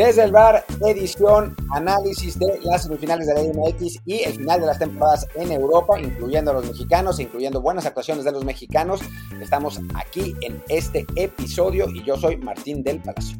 [0.00, 4.66] Desde el bar, edición, análisis de las semifinales de la MX y el final de
[4.66, 9.02] las temporadas en Europa, incluyendo a los mexicanos, incluyendo buenas actuaciones de los mexicanos.
[9.42, 13.36] Estamos aquí en este episodio y yo soy Martín del Palacio.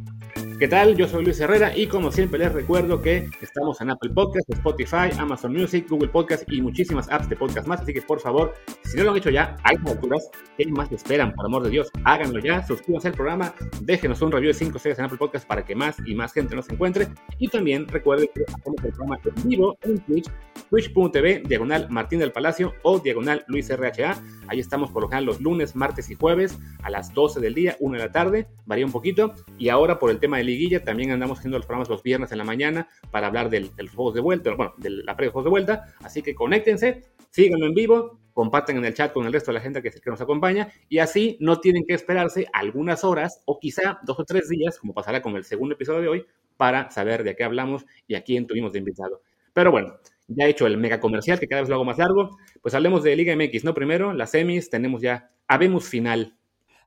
[0.61, 0.95] ¿Qué tal?
[0.95, 5.09] Yo soy Luis Herrera y como siempre les recuerdo que estamos en Apple Podcasts, Spotify,
[5.17, 7.81] Amazon Music, Google Podcasts y muchísimas apps de podcast más.
[7.81, 8.53] Así que por favor,
[8.85, 10.29] si no lo han hecho ya, hay alturas,
[10.59, 11.33] ¿qué más esperan?
[11.33, 14.99] Por amor de Dios, háganlo ya, suscríbanse al programa, déjenos un review de 5 estrellas
[14.99, 17.09] en Apple Podcasts para que más y más gente nos encuentre.
[17.39, 20.29] Y también recuerden que hacemos el programa en vivo en Twitch,
[20.69, 24.23] twitch.tv, diagonal Martín del Palacio o diagonal Luis RHA.
[24.49, 27.77] Ahí estamos por lo general los lunes, martes y jueves a las 12 del día,
[27.81, 29.33] 1 de la tarde, varía un poquito.
[29.57, 32.39] Y ahora por el tema del liguilla, también andamos haciendo los programas los viernes en
[32.39, 35.45] la mañana para hablar del, los juegos de vuelta, bueno, de la previa de juegos
[35.45, 35.95] de vuelta.
[36.03, 39.61] Así que conéctense, síganlo en vivo, compartan en el chat con el resto de la
[39.61, 43.99] gente que, que nos acompaña y así no tienen que esperarse algunas horas o quizá
[44.05, 46.27] dos o tres días, como pasará con el segundo episodio de hoy,
[46.57, 49.23] para saber de qué hablamos y a quién tuvimos de invitado.
[49.53, 49.95] Pero bueno,
[50.29, 53.03] ya he hecho el mega comercial, que cada vez lo hago más largo, pues hablemos
[53.03, 53.75] de Liga MX, ¿no?
[53.75, 56.37] Primero, las semis, tenemos ya, habemos final,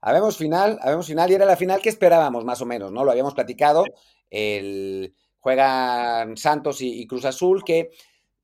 [0.05, 3.05] Habemos final, habemos final y era la final que esperábamos más o menos, ¿no?
[3.05, 3.85] Lo habíamos platicado.
[4.29, 7.91] El, juegan Santos y, Cruz Azul, que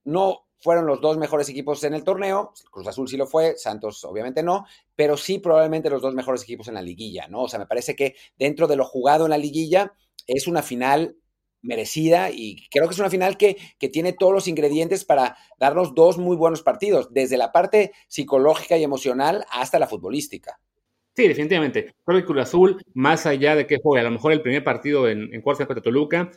[0.06, 2.54] no fueron los dos mejores equipos en el torneo.
[2.72, 6.70] Cruz Azul sí lo fue, Santos obviamente no, pero sí probablemente los dos mejores equipos
[6.70, 7.42] en la liguilla, ¿no?
[7.42, 9.94] O sea, me parece que dentro de lo jugado en la liguilla
[10.28, 11.18] es una final
[11.62, 15.94] merecida y creo que es una final que, que, tiene todos los ingredientes para darnos
[15.94, 20.62] dos muy buenos partidos, desde la parte psicológica y emocional hasta la futbolística.
[21.20, 21.96] Sí, definitivamente.
[22.06, 25.10] Creo que Cruz Azul, más allá de que juegue a lo mejor el primer partido
[25.10, 26.32] en, en cuartos contra Toluca,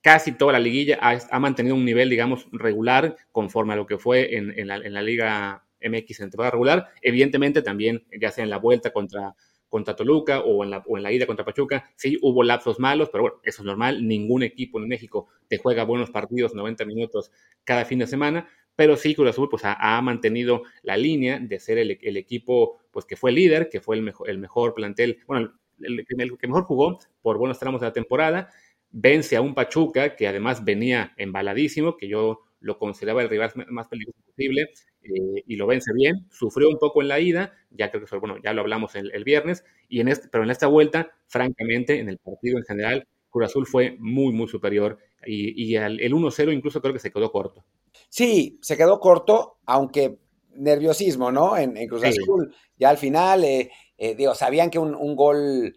[0.00, 4.34] casi toda la liguilla ha, mantenido un nivel, digamos, regular conforme a lo que fue
[4.34, 6.88] en, la, Liga MX en temporada regular.
[7.00, 9.36] Evidentemente también, ya sea en la vuelta contra,
[9.68, 13.10] contra Toluca o en, la, o en la ida contra Pachuca, sí hubo lapsos malos,
[13.10, 14.04] pero bueno, eso es normal.
[14.04, 17.30] Ningún equipo en México te juega buenos partidos 90 minutos
[17.62, 21.78] cada fin de semana pero sí Cruz Azul pues, ha, mantenido la línea de ser
[21.78, 26.06] el, equipo pues, que fue líder, que fue el mejor, el mejor plantel, bueno, el,
[26.06, 28.50] que mejor jugó por buenos tramos de la temporada,
[28.90, 33.88] vence a un Pachuca que además venía embaladísimo, que yo lo consideraba el rival más
[33.88, 34.70] peligroso posible,
[35.02, 38.38] eh, y lo vence bien, sufrió un poco en la ida, ya creo que bueno,
[38.42, 42.18] ya lo hablamos el, viernes, y en este, pero en esta vuelta, francamente, en el
[42.18, 47.00] partido en general, Cruz Azul fue muy, muy superior, y, el 1-0 incluso creo que
[47.00, 47.64] se quedó corto.
[48.08, 50.18] Sí, se quedó corto, aunque
[50.56, 51.56] nerviosismo, ¿no?
[51.56, 52.54] En, Cruz Azul.
[52.78, 55.76] Ya al final, eh, eh, digo, sabían que un, gol,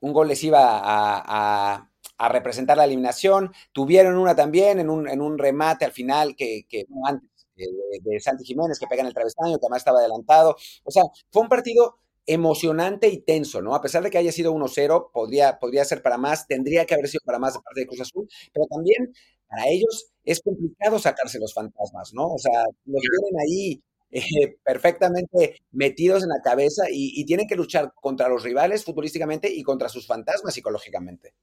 [0.00, 1.90] un gol les iba a,
[2.30, 3.52] representar la eliminación.
[3.72, 7.64] Tuvieron una también en un, en un remate al final que, que antes eh,
[8.02, 10.56] de, Santi Jiménez, que pega en el travesaño, que además estaba adelantado.
[10.84, 13.74] O sea, fue un partido emocionante y tenso, ¿no?
[13.74, 17.08] A pesar de que haya sido 1-0, podría, podría ser para más, tendría que haber
[17.08, 19.12] sido para más de parte de Cruz Azul, pero también
[19.48, 22.26] para ellos es complicado sacarse los fantasmas, ¿no?
[22.26, 27.92] O sea, los tienen ahí eh, perfectamente metidos en la cabeza y, tienen que luchar
[27.94, 31.34] contra los rivales futbolísticamente y contra sus fantasmas psicológicamente.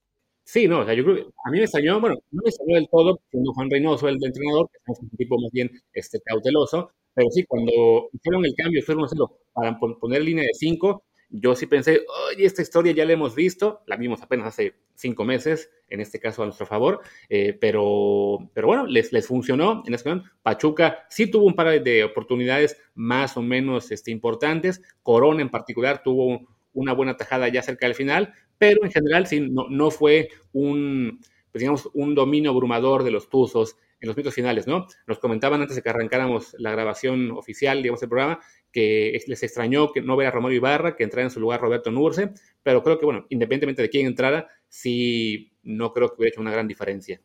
[0.45, 2.75] Sí, no, o sea, yo creo que a mí me extrañó, bueno, no me extrañó
[2.75, 6.91] del todo, siendo Juan Reynoso el entrenador, que es un tipo más bien este, cauteloso,
[7.13, 11.03] pero sí, cuando hicieron el cambio, fueron 1 para poner línea de 5,
[11.35, 15.25] yo sí pensé, oye, esta historia ya la hemos visto, la vimos apenas hace cinco
[15.25, 19.95] meses, en este caso a nuestro favor, eh, pero, pero bueno, les, les funcionó en
[20.05, 20.29] momento.
[20.43, 26.03] Pachuca sí tuvo un par de oportunidades más o menos este, importantes, Corona en particular
[26.03, 30.29] tuvo una buena tajada ya cerca del final, pero en general sí, no, no fue
[30.51, 31.19] un,
[31.51, 34.85] pues digamos, un dominio abrumador de los Tuzos en los minutos finales, ¿no?
[35.07, 39.93] Nos comentaban antes de que arrancáramos la grabación oficial, digamos, del programa, que les extrañó
[39.93, 42.99] que no ver a Romario Ibarra, que entrara en su lugar Roberto Nurse, pero creo
[42.99, 47.21] que, bueno, independientemente de quién entrara, sí, no creo que hubiera hecho una gran diferencia.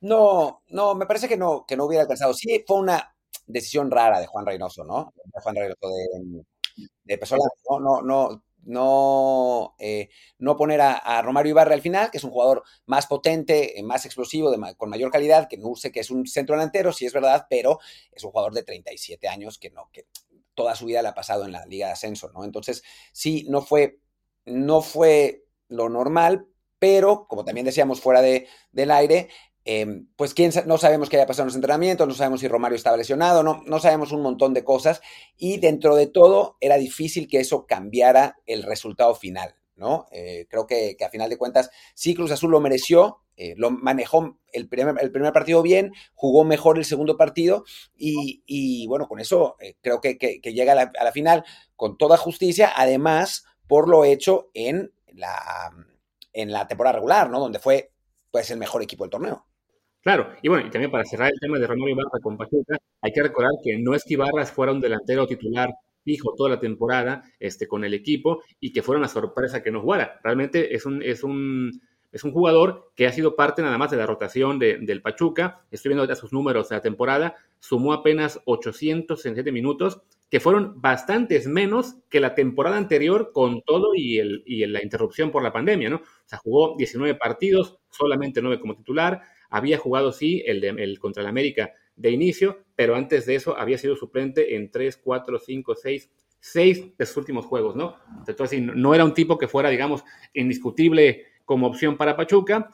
[0.00, 2.32] No, no, me parece que no, que no hubiera alcanzado.
[2.32, 3.14] Sí, fue una
[3.46, 5.12] decisión rara de Juan Reynoso, ¿no?
[5.16, 6.44] De Juan Reynoso de,
[7.04, 7.20] de
[7.68, 12.30] no, no, no, no, eh, no poner a, Romario Ibarra al final, que es un
[12.30, 16.56] jugador más potente, eh, más explosivo, con mayor calidad, que Nurse, que es un centro
[16.56, 17.78] delantero, sí es verdad, pero
[18.10, 20.06] es un jugador de 37 años que no, que
[20.54, 22.44] toda su vida le ha pasado en la Liga de Ascenso, ¿no?
[22.44, 22.82] Entonces,
[23.12, 23.98] sí, no fue,
[24.44, 26.46] no fue lo normal,
[26.78, 29.28] pero como también decíamos fuera de, del aire,
[29.64, 32.76] em, pues quién no sabemos qué haya pasado en los entrenamientos, no sabemos si Romario
[32.76, 35.00] estaba lesionado, no, no sabemos un montón de cosas
[35.36, 40.06] y dentro de todo era difícil que eso cambiara el resultado final, ¿no?
[40.12, 43.70] Eh, creo que, que, a final de cuentas sí Cruz Azul lo mereció, eh, lo
[43.70, 47.64] manejó el primer, el primer, partido bien, jugó mejor el segundo partido
[47.96, 51.44] y, bueno, con eso eh, creo que, llega a la, final
[51.74, 55.70] con toda justicia, además por lo hecho en la,
[56.32, 57.40] en la temporada regular, ¿no?
[57.40, 57.92] Donde fue
[58.30, 59.46] pues el mejor equipo del torneo.
[60.02, 63.12] Claro, y bueno, y también para cerrar el tema de Ramón Ibarra con Pachuca, hay
[63.12, 65.70] que recordar que no es que Ibarra fuera un delantero titular
[66.04, 69.80] fijo toda la temporada este, con el equipo y que fuera una sorpresa que no
[69.80, 70.20] jugara.
[70.24, 73.96] Realmente es un, es un, es un jugador que ha sido parte nada más de
[73.96, 75.64] la rotación del Pachuca.
[75.70, 77.36] Estoy viendo sus números de la temporada.
[77.60, 84.18] Sumó apenas 867 minutos, que fueron bastantes menos que la temporada anterior con todo y,
[84.18, 85.96] el, y la interrupción por la pandemia, ¿no?
[85.96, 89.22] O sea, jugó 19 partidos, solamente 9 como titular
[89.52, 93.78] había jugado, sí, el, el contra el América de inicio, pero antes de eso había
[93.78, 96.10] sido suplente en 3, 4, 5, 6,
[96.40, 97.96] 6 de sus últimos juegos, ¿no?
[98.26, 100.02] Entonces, no era un tipo que fuera, digamos,
[100.32, 102.70] indiscutible como opción para Pachuca,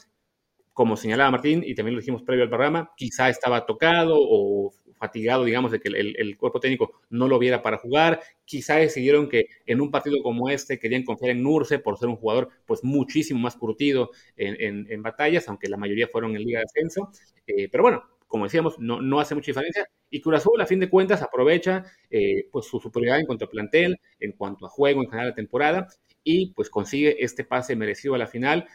[0.73, 5.45] como señalaba Martín, y también lo dijimos previo al programa, quizá estaba tocado o fatigado,
[5.45, 8.21] digamos, de que el, cuerpo técnico no lo viera para jugar.
[8.45, 12.17] Quizá decidieron que en un partido como este querían confiar en Nurse por ser un
[12.17, 17.11] jugador pues muchísimo más curtido en, batallas, aunque la mayoría fueron en Liga de Ascenso.
[17.47, 19.89] Eh, pero bueno, como decíamos, no, no hace mucha diferencia.
[20.11, 23.49] Y Cruz Azul, a fin de cuentas, aprovecha eh, pues su superioridad en cuanto a
[23.49, 25.89] plantel, en cuanto a juego en general de temporada,
[26.23, 28.67] y pues consigue este pase merecido a la final.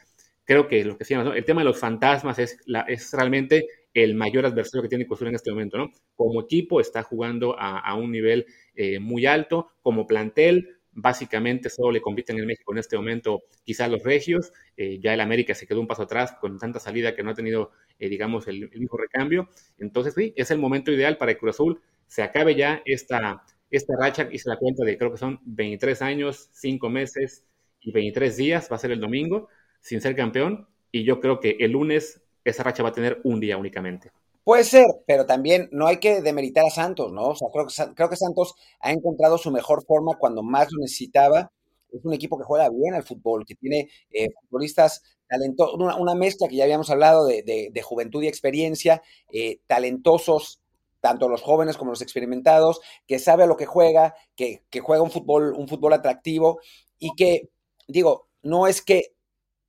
[0.43, 4.15] Creo que lo que decíamos, el tema de los fantasmas es, la, es realmente el
[4.15, 5.91] mayor adversario que tiene Cruz en este momento, ¿no?
[6.15, 8.45] Como equipo está jugando a, un nivel
[8.75, 13.89] eh, muy alto, como plantel, básicamente solo le compiten en México en este momento quizás
[13.89, 17.23] los regios, eh, ya el América se quedó un paso atrás con tanta salida que
[17.23, 21.33] no ha tenido, eh, digamos, el, mismo recambio, entonces sí, es el momento ideal para
[21.33, 25.17] que Cruz Azul se acabe ya esta, esta racha, hice la cuenta de creo que
[25.17, 27.45] son 23 años, 5 meses
[27.81, 29.49] y 23 días, va a ser el domingo,
[29.81, 33.39] sin ser campeón, y yo creo que el lunes esa racha va a tener un
[33.39, 34.11] día únicamente.
[34.43, 37.29] Puede ser, pero también no hay que demeritar a Santos, ¿no?
[37.29, 40.81] O sea, creo que, creo que Santos ha encontrado su mejor forma cuando más lo
[40.81, 41.51] necesitaba.
[41.91, 46.47] Es un equipo que juega bien al fútbol, que tiene eh, futbolistas talentosos, una, mezcla
[46.49, 49.01] que ya habíamos hablado de, juventud y experiencia,
[49.31, 50.61] eh, talentosos,
[50.99, 55.03] tanto los jóvenes como los experimentados, que sabe a lo que juega, que, que juega
[55.03, 56.59] un fútbol, un fútbol atractivo
[56.99, 57.49] y que,
[57.87, 59.12] digo, no es que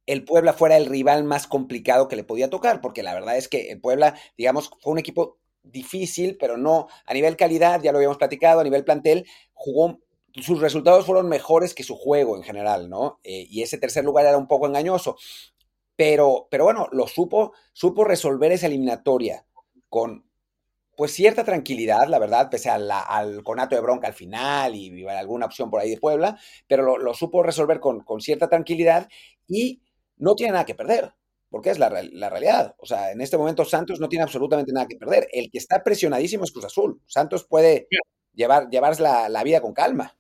[0.06, 3.48] el Puebla fuera el rival más complicado que le podía tocar, porque la verdad es
[3.48, 7.98] que el Puebla, digamos, fue un equipo difícil, pero no a nivel calidad, ya lo
[7.98, 10.00] habíamos platicado, a nivel plantel, jugó,
[10.34, 13.20] sus resultados fueron mejores que su juego en general, ¿no?
[13.24, 15.16] Eh, y ese tercer lugar era un poco engañoso.
[15.96, 19.46] Pero, pero bueno, lo supo, supo resolver esa eliminatoria
[19.88, 20.24] con
[20.96, 25.70] pues cierta tranquilidad, la verdad, pese al conato de bronca al final y, alguna opción
[25.70, 29.08] por ahí de Puebla, pero lo, supo resolver con, con, cierta tranquilidad
[29.48, 29.82] y
[30.16, 31.14] no tiene nada que perder,
[31.50, 32.75] porque es la, realidad.
[32.78, 35.28] O sea, en este momento Santos no tiene absolutamente nada que perder.
[35.32, 37.00] El que está presionadísimo es Cruz Azul.
[37.06, 37.88] Santos puede
[38.32, 40.16] llevar, llevarse la, vida con calma.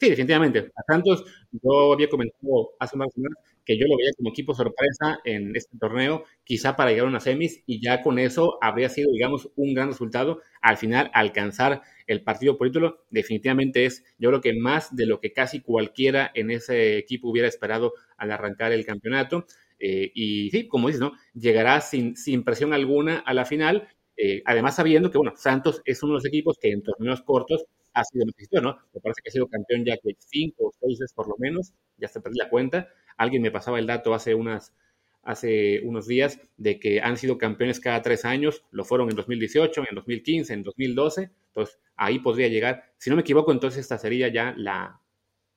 [0.00, 0.70] Sí, definitivamente.
[0.76, 5.20] A Santos, yo había comentado hace unas semanas que yo lo veía como equipo sorpresa
[5.24, 9.10] en este torneo, quizá para llegar a una semis, y ya con eso habría sido,
[9.12, 10.40] digamos, un gran resultado.
[10.60, 15.20] Al final, alcanzar el partido por título, definitivamente es, yo creo que más de lo
[15.20, 19.46] que casi cualquiera en ese equipo hubiera esperado al arrancar el campeonato.
[19.78, 21.12] Eh, y sí, como dices, ¿no?
[21.34, 26.02] Llegará sin, sin presión alguna a la final, eh, además sabiendo que, bueno, Santos es
[26.02, 28.78] uno de los equipos que en torneos cortos ha sido beneficioso, ¿no?
[28.92, 31.72] Me parece que ha sido campeón ya que cinco o seis veces por lo menos,
[31.96, 32.88] ya se perdí la cuenta.
[33.16, 34.74] Alguien me pasaba el dato hace unas
[35.22, 39.84] hace unos días de que han sido campeones cada tres años, lo fueron en 2018,
[39.88, 44.28] en 2015, en 2012, entonces ahí podría llegar, si no me equivoco, entonces esta sería
[44.28, 45.00] ya la,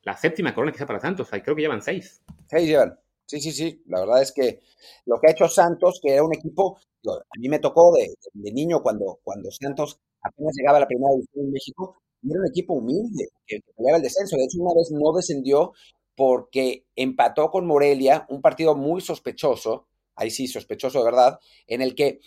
[0.03, 1.27] la séptima corona sea para Santos.
[1.33, 2.21] Ahí creo que llevan seis.
[2.49, 2.97] Seis llevan.
[3.25, 3.83] Sí, sí, sí.
[3.87, 4.61] La verdad es que
[5.05, 8.07] lo que ha hecho Santos, que era un equipo, a mí me tocó de,
[8.53, 12.73] niño cuando, cuando Santos apenas llegaba a la primera división en México, era un equipo
[12.73, 14.35] humilde, que, peleaba el descenso.
[14.35, 15.73] De hecho, una vez no descendió
[16.15, 21.93] porque empató con Morelia, un partido muy sospechoso, ahí sí, sospechoso de verdad, en el
[21.93, 22.19] que,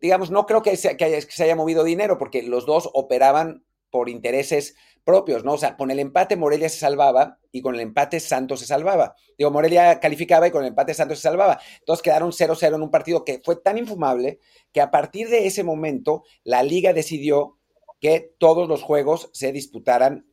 [0.00, 4.08] digamos, no creo que se, que se haya movido dinero, porque los dos operaban por
[4.08, 5.54] intereses propios, ¿no?
[5.54, 9.14] O sea, con el empate Morelia se salvaba y con el empate Santos se salvaba.
[9.38, 11.60] Digo, Morelia calificaba y con el empate Santos se salvaba.
[11.78, 14.40] Entonces quedaron 0-0 en un partido que fue tan infumable
[14.72, 17.56] que a partir de ese momento la liga decidió
[18.00, 20.26] que todos los juegos se disputaran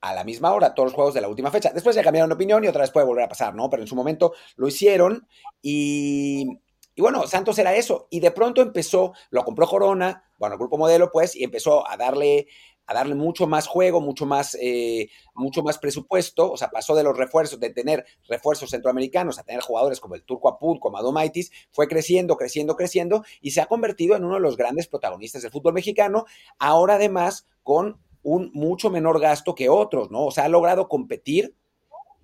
[0.00, 1.72] a la misma hora, todos los juegos de la última fecha.
[1.72, 3.68] Después ya cambiaron de opinión y otra vez puede volver a pasar, ¿no?
[3.70, 5.26] Pero en su momento lo hicieron
[5.62, 6.60] y,
[6.94, 8.06] y bueno, Santos era eso.
[8.10, 11.96] Y de pronto empezó, lo compró Corona, bueno, el grupo modelo, pues, y empezó a
[11.96, 12.46] darle
[12.86, 17.02] a darle mucho más juego, mucho más, eh, mucho más presupuesto, o sea, pasó de
[17.02, 21.50] los refuerzos, de tener refuerzos centroamericanos a tener jugadores como el Turco Apud, como Adomaitis,
[21.70, 25.50] fue creciendo, creciendo, creciendo y se ha convertido en uno de los grandes protagonistas del
[25.50, 26.26] fútbol mexicano,
[26.58, 30.26] ahora además con un mucho menor gasto que otros, ¿no?
[30.26, 31.54] O sea, ha logrado competir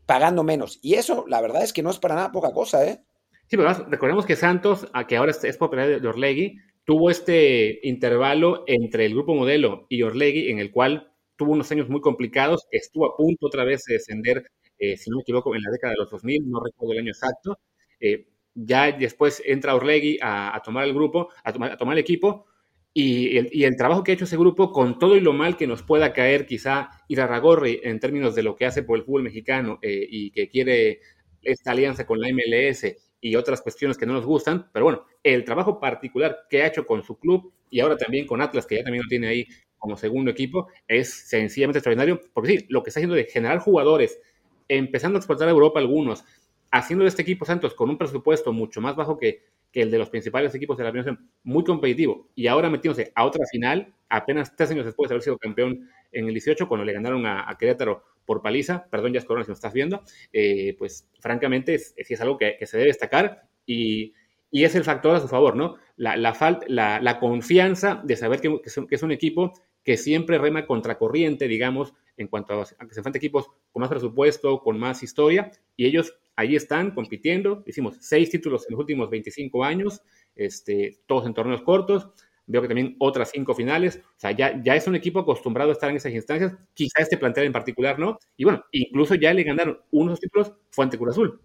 [0.06, 0.78] pagando menos.
[0.82, 3.02] Y eso, la verdad es que no es para nada poca cosa, ¿eh?
[3.46, 9.06] Sí, pero recordemos que Santos, que ahora es, propiedad de Orlegui, tuvo este intervalo entre
[9.06, 13.16] el grupo modelo y Orlegui, en el cual tuvo unos años muy complicados, estuvo a
[13.16, 14.44] punto otra vez de descender,
[14.78, 17.10] eh, si no me equivoco, en la década de los 2000, no recuerdo el año
[17.10, 17.58] exacto.
[18.00, 22.46] Eh, ya después entra Orlegui a, tomar el grupo, a tomar, el equipo,
[22.94, 25.82] y el, trabajo que ha hecho ese grupo, con todo y lo mal que nos
[25.82, 30.06] pueda caer quizá Irarragorri en términos de lo que hace por el fútbol mexicano eh,
[30.10, 31.00] y que quiere
[31.42, 35.44] esta alianza con la MLS y otras cuestiones que no nos gustan, pero bueno, el
[35.44, 38.82] trabajo particular que ha hecho con su club y ahora también con Atlas, que ya
[38.82, 39.46] también lo tiene ahí
[39.78, 44.20] como segundo equipo, es sencillamente extraordinario, porque sí, lo que está haciendo de generar jugadores,
[44.68, 46.24] empezando a exportar a Europa algunos,
[46.72, 49.98] haciendo de este equipo Santos con un presupuesto mucho más bajo que, que el de
[49.98, 54.54] los principales equipos de la Nación, muy competitivo, y ahora metiéndose a otra final, apenas
[54.54, 58.04] tres años después de haber sido campeón en el 18, cuando le ganaron a, Querétaro
[58.26, 60.02] por paliza, perdón, ya Corona, si lo estás viendo,
[60.32, 64.12] eh, pues francamente es, es, algo que, se debe destacar y,
[64.50, 65.76] y, es el factor a su favor, ¿no?
[65.96, 66.36] La, la,
[66.68, 71.94] la, la confianza de saber que, que, es un equipo que siempre rema contracorriente, digamos,
[72.16, 76.14] en cuanto a, que se enfrenta equipos con más presupuesto, con más historia, y ellos
[76.36, 77.62] ahí están compitiendo.
[77.66, 80.02] Hicimos seis títulos en los últimos 25 años,
[80.34, 82.08] este, todos en torneos cortos.
[82.46, 84.00] Veo que también otras cinco finales.
[84.04, 86.54] O sea, ya, ya es un equipo acostumbrado a estar en esas instancias.
[86.74, 88.18] Quizá este plantel en particular, ¿no?
[88.36, 91.40] Y bueno, incluso ya le ganaron unos títulos, fue ante Cruz Azul.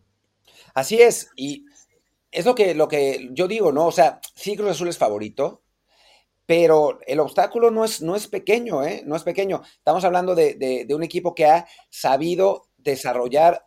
[0.74, 1.66] Así es, y
[2.32, 3.88] es lo que, lo que yo digo, ¿no?
[3.88, 5.64] O sea, sí Cruz Azul es favorito,
[6.46, 9.04] pero el obstáculo no es, no es pequeño, ¿eh?
[9.06, 9.62] No es pequeño.
[9.78, 13.64] Estamos hablando de, un equipo que ha sabido desarrollar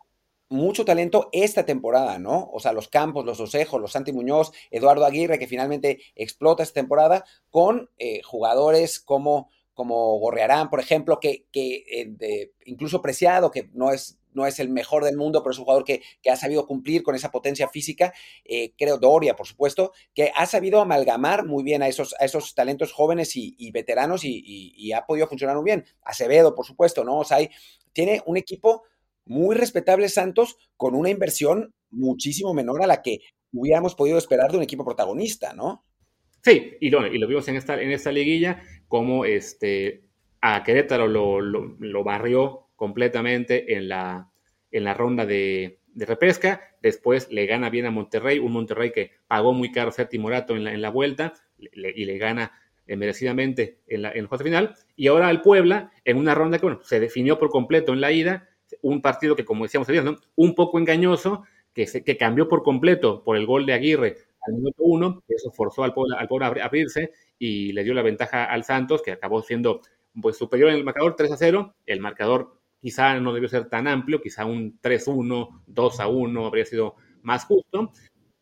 [0.51, 2.49] mucho talento esta temporada, ¿no?
[2.53, 6.81] O sea, los Campos, los Osejos, los Santi Muñoz, Eduardo Aguirre, que finalmente explota esta
[6.81, 13.69] temporada, con eh, jugadores como, como Gorrearán, por ejemplo, que, que eh, incluso Preciado, que
[13.73, 16.65] no es no es el mejor del mundo, pero es un jugador que, ha sabido
[16.65, 18.13] cumplir con esa potencia física.
[18.45, 22.55] Eh, creo Doria, por supuesto, que ha sabido amalgamar muy bien a esos, a esos
[22.55, 25.85] talentos jóvenes y, veteranos y, ha podido funcionar muy bien.
[26.03, 27.19] Acevedo, por supuesto, ¿no?
[27.19, 27.37] O sea,
[27.93, 28.83] tiene un equipo
[29.31, 33.19] muy respetable Santos con una inversión muchísimo menor a la que
[33.53, 35.85] hubiéramos podido esperar de un equipo protagonista, ¿no?
[36.43, 40.03] Sí, y lo, y lo vimos en esta, en esta liguilla, como este,
[40.41, 44.31] a Querétaro lo, lo barrió completamente en la,
[44.71, 46.61] en la ronda de, repesca.
[46.81, 50.63] Después le gana bien a Monterrey, un Monterrey que pagó muy caro Serti Morato en
[50.63, 52.53] la, en la vuelta y le gana
[52.87, 54.73] eh, merecidamente en, la, en final.
[54.95, 58.11] Y ahora al Puebla, en una ronda que bueno, se definió por completo en la
[58.11, 58.49] ida,
[58.81, 60.17] un partido que, como decíamos ¿no?
[60.35, 64.53] un poco engañoso, que, se, que cambió por completo por el gol de Aguirre al
[64.53, 68.45] minuto uno, eso forzó al Puebla, al Puebla a abrirse y le dio la ventaja
[68.45, 69.81] al Santos, que acabó siendo
[70.19, 71.75] pues, superior en el marcador 3 a 0.
[71.85, 77.45] El marcador quizá no debió ser tan amplio, quizá un 3-1, 2-1 habría sido más
[77.45, 77.91] justo,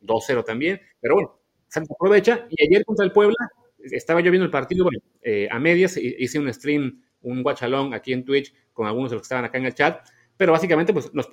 [0.01, 3.35] 2-0 también, pero bueno, Santos aprovecha y ayer contra el Puebla
[3.79, 7.93] estaba yo viendo el partido, bueno, eh, a medias hice un stream, un watch along
[7.93, 10.07] aquí en Twitch con algunos de los que estaban acá en el chat,
[10.39, 11.27] pero básicamente pues nos,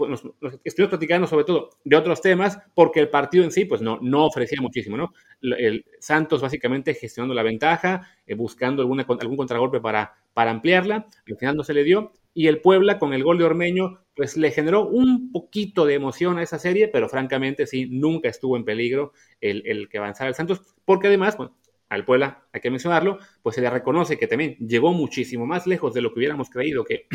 [0.64, 4.26] estuvimos platicando sobre todo de otros temas porque el partido en sí pues no, no
[4.26, 5.12] ofrecía muchísimo, ¿no?
[5.40, 11.36] El Santos básicamente gestionando la ventaja, eh, buscando alguna, algún contragolpe para, para ampliarla, al
[11.36, 14.50] final no se le dio y el Puebla con el gol de Ormeño, pues le
[14.50, 19.12] generó un poquito de emoción a esa serie, pero francamente sí, nunca estuvo en peligro
[19.40, 21.56] el, que avanzara el Santos, porque además, bueno,
[21.88, 25.94] al Puebla, hay que mencionarlo, pues se le reconoce que también llegó muchísimo más lejos
[25.94, 27.06] de lo que hubiéramos creído que,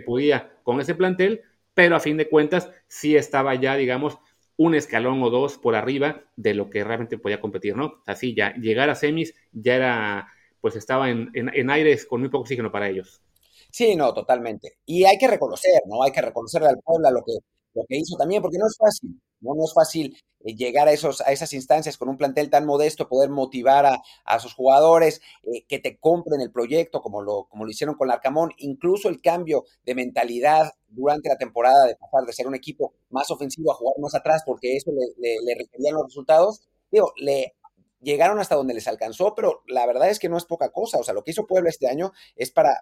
[0.00, 1.42] podía con ese plantel,
[1.74, 4.18] pero a fin de cuentas sí estaba ya, digamos,
[4.56, 8.02] un escalón o dos por arriba de lo que realmente podía competir, ¿no?
[8.06, 10.28] Así ya llegar a semis ya era,
[10.60, 13.22] pues estaba en, en aires con muy poco oxígeno para ellos.
[13.70, 14.78] Sí, no, totalmente.
[14.86, 16.02] Y hay que reconocer, ¿no?
[16.02, 17.32] Hay que reconocerle al Puebla lo que,
[17.76, 19.54] lo que hizo también, porque no es fácil, ¿no?
[19.54, 23.08] No es fácil eh, llegar a, esos, a esas instancias con un plantel tan modesto,
[23.08, 27.64] poder motivar a, a sus jugadores, eh, que te compren el proyecto, como lo, como
[27.64, 32.32] lo hicieron con Arcamón, incluso el cambio de mentalidad durante la temporada de pasar de
[32.32, 36.04] ser un equipo más ofensivo a jugar más atrás, porque eso le, le requerían los
[36.06, 36.62] resultados.
[36.90, 37.54] Digo, le
[38.00, 40.98] llegaron hasta donde les alcanzó, pero la verdad es que no es poca cosa.
[40.98, 42.80] O sea, lo que hizo Puebla este año es para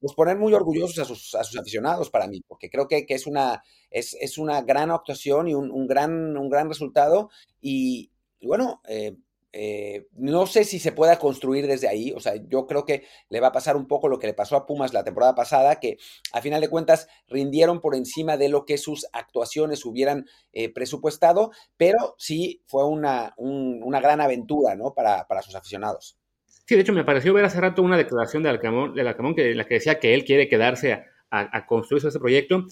[0.00, 3.14] pues poner muy orgullosos a sus, a sus aficionados para mí, porque creo que, que
[3.14, 7.30] es, una, es, es, una gran actuación y un, un, gran, un gran resultado.
[7.60, 9.16] Y, bueno, eh,
[9.58, 13.40] eh, no sé si se pueda construir desde ahí, o sea, yo creo que le
[13.40, 15.96] va a pasar un poco lo que le pasó a Pumas la temporada pasada, que
[16.32, 21.52] a final de cuentas rindieron por encima de lo que sus actuaciones hubieran eh, presupuestado,
[21.78, 24.92] pero sí fue una, una gran aventura, ¿no?
[24.92, 26.18] Para, para sus aficionados.
[26.66, 29.54] Sí, de hecho me pareció ver hace rato una declaración de Alcamón, de Alcamón que,
[29.54, 32.66] la que decía que él quiere quedarse a, construir ese proyecto.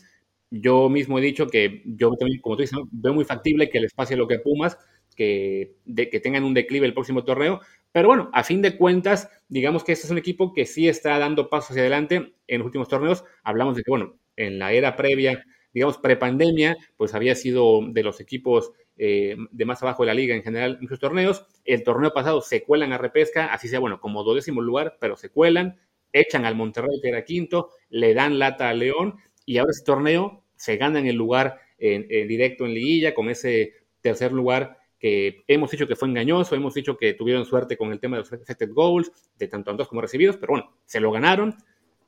[0.51, 3.93] yo mismo he dicho que yo también, como tú dices, veo muy factible que les
[3.95, 4.79] pase lo que Pumas,
[5.17, 7.61] que, que tengan un declive el próximo torneo.
[7.93, 11.19] Pero bueno, a fin de cuentas, digamos que este es un equipo que sí está
[11.19, 13.25] dando pasos hacia adelante en los últimos torneos.
[13.45, 18.21] Hablamos de que, bueno, en la era previa, digamos, prepandemia, pues había sido de los
[18.21, 21.47] equipos eh, de más abajo de la liga en general en torneos.
[21.65, 25.31] El torneo pasado se cuelan a repesca, así sea, bueno, como duodécimo lugar, pero se
[25.31, 25.81] cuelan,
[26.13, 30.45] echan al Monterrey, que era quinto, le dan lata a León, y ahora ese torneo
[30.57, 35.71] se gana en el lugar en, directo en liguilla, con ese tercer lugar que hemos
[35.71, 38.71] dicho que fue engañoso, hemos dicho que tuvieron suerte con el tema de los expected
[38.73, 41.57] goals, de tanto andos como recibidos, pero bueno, se lo ganaron.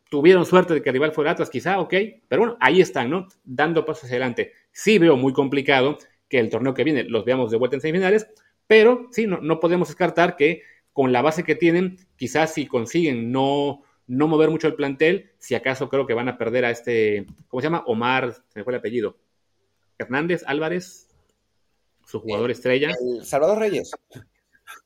[0.09, 1.93] Tuvieron suerte de que el rival fuera Atlas, quizá, ok,
[2.29, 3.27] pero bueno, ahí están, ¿no?
[3.45, 4.53] Dando pasos adelante.
[4.71, 8.27] Sí veo muy complicado que el torneo que viene los veamos de vuelta en semifinales,
[8.67, 13.31] pero sí, no, no podemos descartar que con la base que tienen, quizás si consiguen
[13.31, 17.27] no, no mover mucho el plantel, si acaso creo que van a perder a este,
[17.49, 17.85] ¿cómo se llama?
[17.87, 19.19] Omar, se me fue el apellido.
[19.99, 21.09] Hernández Álvarez,
[22.07, 22.91] su jugador estrella.
[23.23, 23.91] Salvador Reyes.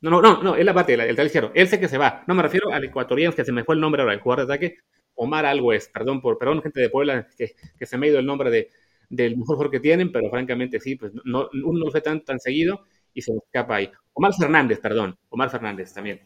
[0.00, 1.52] No, no, no, no, él abate, el, el izquierdo.
[1.54, 2.24] Él sé que se va.
[2.26, 4.54] No me refiero al ecuatoriano, que se me fue el nombre ahora, el jugador de
[4.54, 4.78] ataque.
[5.14, 8.18] Omar algo es, perdón, por, perdón, gente de Puebla, que, que se me ha ido
[8.18, 8.70] el nombre de,
[9.10, 12.24] del mejor jugador que tienen, pero francamente sí, pues no, uno no lo ve tan,
[12.24, 13.90] tan seguido y se escapa ahí.
[14.14, 16.22] Omar Fernández, perdón, Omar Fernández también.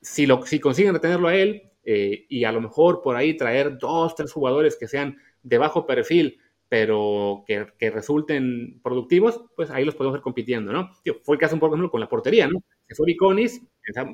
[0.00, 3.78] Si, lo, si consiguen retenerlo a él eh, y a lo mejor por ahí traer
[3.78, 9.84] dos, tres jugadores que sean de bajo perfil, pero que, que, resulten productivos, pues ahí
[9.84, 10.90] los podemos ver compitiendo, ¿no?
[11.24, 12.62] fue el caso un poco ejemplo, con la portería, ¿no?
[12.86, 13.60] Que fue Viconis,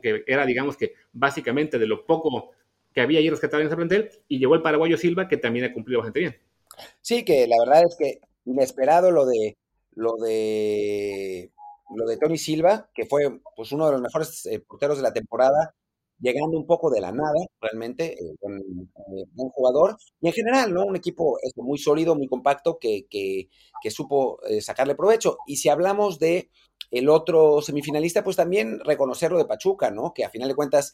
[0.01, 2.53] que era, digamos que básicamente de lo poco
[2.95, 5.73] que había ahí rescatado en ese plantel, y llegó el paraguayo Silva, que también ha
[5.75, 6.37] cumplido bastante bien.
[7.01, 9.57] Sí, que la verdad es que inesperado lo de
[9.93, 11.53] lo de
[11.97, 15.13] lo de Tony Silva, que fue pues uno de los mejores eh, porteros de la
[15.13, 15.75] temporada,
[16.19, 19.97] llegando un poco de la nada, realmente, eh, con eh, un jugador.
[20.21, 20.85] Y en general, ¿no?
[20.85, 23.49] Un equipo este, muy sólido, muy compacto, que, que,
[23.83, 25.39] que supo eh, sacarle provecho.
[25.47, 26.51] Y si hablamos de
[26.91, 30.13] el otro semifinalista, pues también reconocerlo de Pachuca, ¿no?
[30.13, 30.93] Que a final de cuentas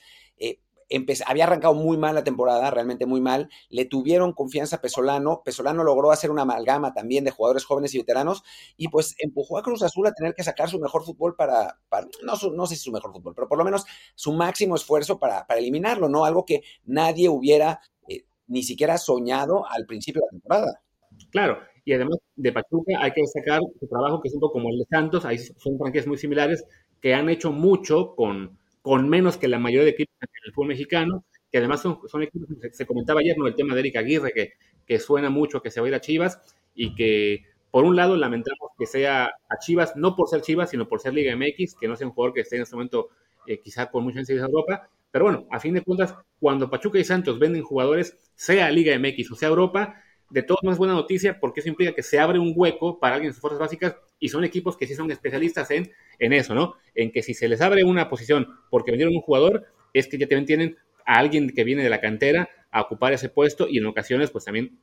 [1.26, 3.48] había arrancado muy mal la temporada, realmente muy mal.
[3.68, 5.42] Le tuvieron confianza a Pesolano.
[5.44, 8.42] Pesolano logró hacer una amalgama también de jugadores jóvenes y veteranos
[8.76, 11.78] y pues empujó a Cruz Azul a tener que sacar su mejor fútbol para,
[12.22, 15.46] no, no, sé si su mejor fútbol, pero por lo menos su máximo esfuerzo para,
[15.46, 16.24] para eliminarlo, ¿no?
[16.24, 20.82] Algo que nadie hubiera eh, ni siquiera soñado al principio de la temporada.
[21.30, 24.70] Claro, y además de Pachuca hay que destacar su trabajo que es un poco como
[24.70, 26.64] el de Santos, ahí son franquicias muy similares
[27.00, 30.68] que han hecho mucho con con menos que la mayoría de equipos en el fútbol
[30.68, 33.46] mexicano, que además son, son equipos, se, comentaba ayer, ¿no?
[33.46, 34.52] El tema de Erika Aguirre, que,
[34.86, 36.40] que suena mucho que se va a ir a Chivas
[36.74, 40.88] y que, por un lado, lamentamos que sea a Chivas, no por ser Chivas, sino
[40.88, 43.10] por ser Liga MX, que no sea un jugador que esté en este momento
[43.46, 47.04] eh, quizá con mucha en Europa, pero bueno, a fin de cuentas, cuando Pachuca y
[47.04, 50.01] Santos venden jugadores, sea Liga MX o sea Europa,
[50.32, 53.16] de todos modos es buena noticia porque eso implica que se abre un hueco para
[53.16, 56.54] alguien en sus fuerzas básicas y son equipos que sí son especialistas en, en eso,
[56.54, 56.74] ¿no?
[56.94, 60.26] En que si se les abre una posición porque vendieron un jugador, es que ya
[60.26, 63.86] también tienen a alguien que viene de la cantera a ocupar ese puesto y en
[63.86, 64.78] ocasiones pues también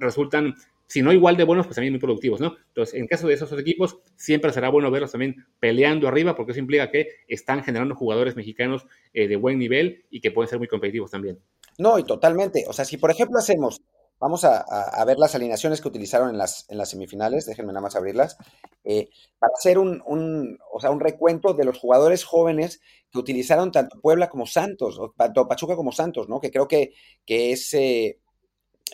[0.00, 0.54] resultan,
[0.88, 2.56] si no igual de buenos, pues también muy productivos, ¿no?
[2.68, 6.60] Entonces, en caso de esos equipos, siempre será bueno verlos también peleando arriba porque eso
[6.60, 10.66] implica que están generando jugadores mexicanos eh, de buen nivel y que pueden ser muy
[10.66, 11.38] competitivos también.
[11.78, 12.64] No, y totalmente.
[12.66, 13.80] O sea, si por ejemplo hacemos
[14.20, 17.96] Vamos a, ver las alineaciones que utilizaron en las, en las semifinales, déjenme nada más
[17.96, 18.38] abrirlas,
[18.84, 24.00] eh, para hacer un, o sea, un recuento de los jugadores jóvenes que utilizaron tanto
[24.00, 26.40] Puebla como Santos, o tanto Pachuca como Santos, ¿no?
[26.40, 26.94] Que creo que,
[27.26, 28.20] que, es, eh,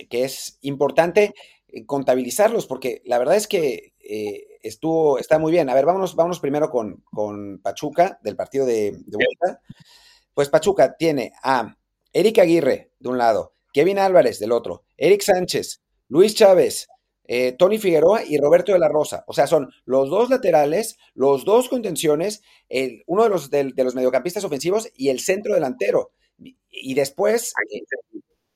[0.09, 1.35] que es importante
[1.69, 3.93] eh, contabilizarlos, porque la verdad es que
[4.63, 5.71] estuvo, está muy bien.
[5.71, 9.63] A ver, vámonos, vámonos primero con, con Pachuca, del partido de, de vuelta.
[10.35, 11.77] Pues Pachuca tiene a
[12.13, 16.87] Erika Aguirre, de un lado, Kevin Álvarez del otro, Eric Sánchez, Luis Chávez,
[17.27, 19.25] eh, Tony Figueroa y Roberto de la Rosa.
[19.27, 22.43] O sea, son los dos laterales, los dos contenciones,
[23.07, 26.13] uno de los, de, los mediocampistas ofensivos y el centro delantero.
[26.69, 27.55] Y, después...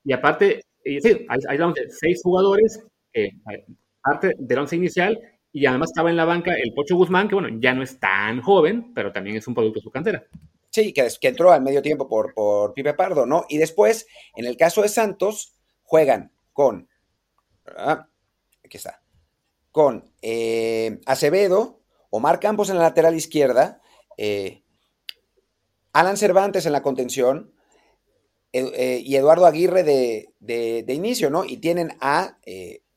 [0.04, 3.30] Y aparte, sí, hay, hay seis jugadores, eh,
[4.02, 5.18] parte del once inicial,
[5.50, 8.42] y además estaba en la banca el Pocho Guzmán, que bueno, ya no es tan
[8.42, 10.26] joven, pero también es un producto de su cantera.
[10.68, 13.46] Sí, que, que entró al medio tiempo por, por Pipe Pardo, ¿no?
[13.48, 15.54] Y después, en el caso de Santos,
[15.84, 16.88] juegan con.
[17.76, 19.02] Aquí está.
[19.70, 23.82] Con eh, Acevedo, Omar Campos en la lateral izquierda,
[24.16, 24.62] eh,
[25.92, 27.52] Alan Cervantes en la contención
[28.52, 31.44] eh, y Eduardo Aguirre de, inicio, ¿no?
[31.44, 32.38] Y tienen a,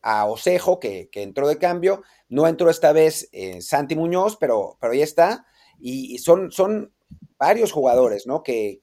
[0.01, 2.03] a Osejo, que, entró de cambio.
[2.29, 3.29] No entró esta vez
[3.61, 5.47] Santi Muñoz, pero, pero ahí está.
[5.79, 6.93] Y son, son
[7.37, 8.43] varios jugadores, ¿no?
[8.43, 8.79] Que,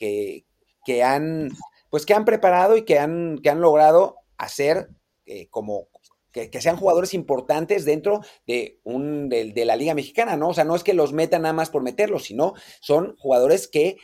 [0.85, 1.51] que, han,
[1.91, 4.89] pues que han preparado y que han, que han logrado hacer
[5.27, 5.89] eh, como,
[6.35, 10.49] que, sean jugadores importantes dentro de, un, de, la Liga Mexicana, ¿no?
[10.49, 13.97] O sea, no es que los metan nada más por meterlos, sino son jugadores que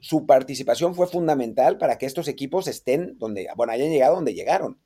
[0.00, 4.78] su participación fue fundamental para que estos equipos estén donde, bueno, hayan llegado donde llegaron.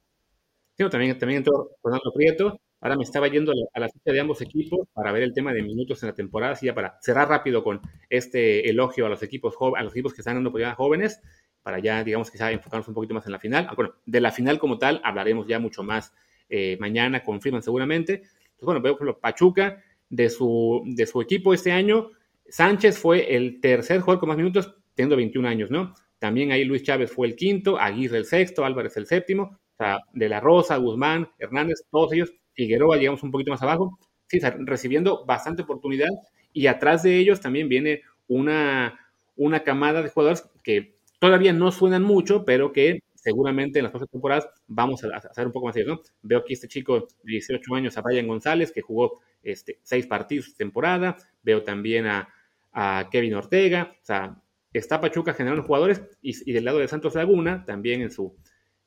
[0.79, 2.61] Sí, también, también entró Ronaldo Prieto.
[2.81, 5.63] Ahora me estaba yendo a la, ficha de ambos equipos para ver el tema de
[5.63, 9.55] minutos en la temporada, así ya para cerrar rápido con este elogio a los equipos
[9.77, 11.21] a los equipos que están dando oportunidad jóvenes,
[11.63, 13.67] para ya, digamos, ya enfocarnos un poquito más en la final.
[13.69, 16.13] Ah, bueno, de la final como tal hablaremos ya mucho más
[16.49, 18.23] eh, mañana confirman seguramente.
[18.61, 22.11] Bueno, veo que Pachuca, de su, de su equipo este año,
[22.49, 25.95] Sánchez fue el tercer jugador con más minutos, teniendo 21 años, ¿no?
[26.19, 30.01] También ahí Luis Chávez fue el quinto, Aguirre el sexto, Álvarez el séptimo, o sea,
[30.13, 35.25] De La Rosa, Guzmán, Hernández, todos ellos, Figueroa, digamos, un poquito más abajo, sí, recibiendo
[35.25, 36.11] bastante oportunidad
[36.53, 38.99] y atrás de ellos también viene una,
[39.37, 44.11] una camada de jugadores que todavía no suenan mucho, pero que seguramente en las próximas
[44.11, 46.01] temporadas vamos a, hacer un poco más ¿no?
[46.23, 50.55] Veo aquí este chico de 18 años, a Brian González, que jugó este, seis partidos
[50.57, 51.17] temporada.
[51.43, 52.29] Veo también a,
[53.11, 53.93] Kevin Ortega.
[54.01, 54.41] O sea,
[54.73, 56.03] está Pachuca generando jugadores.
[56.23, 58.37] Y, del lado de Santos Laguna, también en su,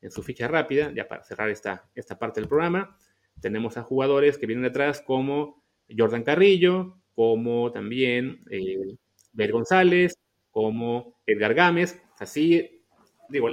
[0.01, 2.97] en su ficha rápida, ya para cerrar esta, esta parte del programa,
[3.41, 5.63] tenemos a jugadores que vienen detrás como
[5.95, 8.95] Jordan Carrillo, como también eh,
[9.33, 10.15] Ver González,
[10.49, 12.01] como Edgar Gámez.
[12.23, 12.83] Así
[13.29, 13.47] digo,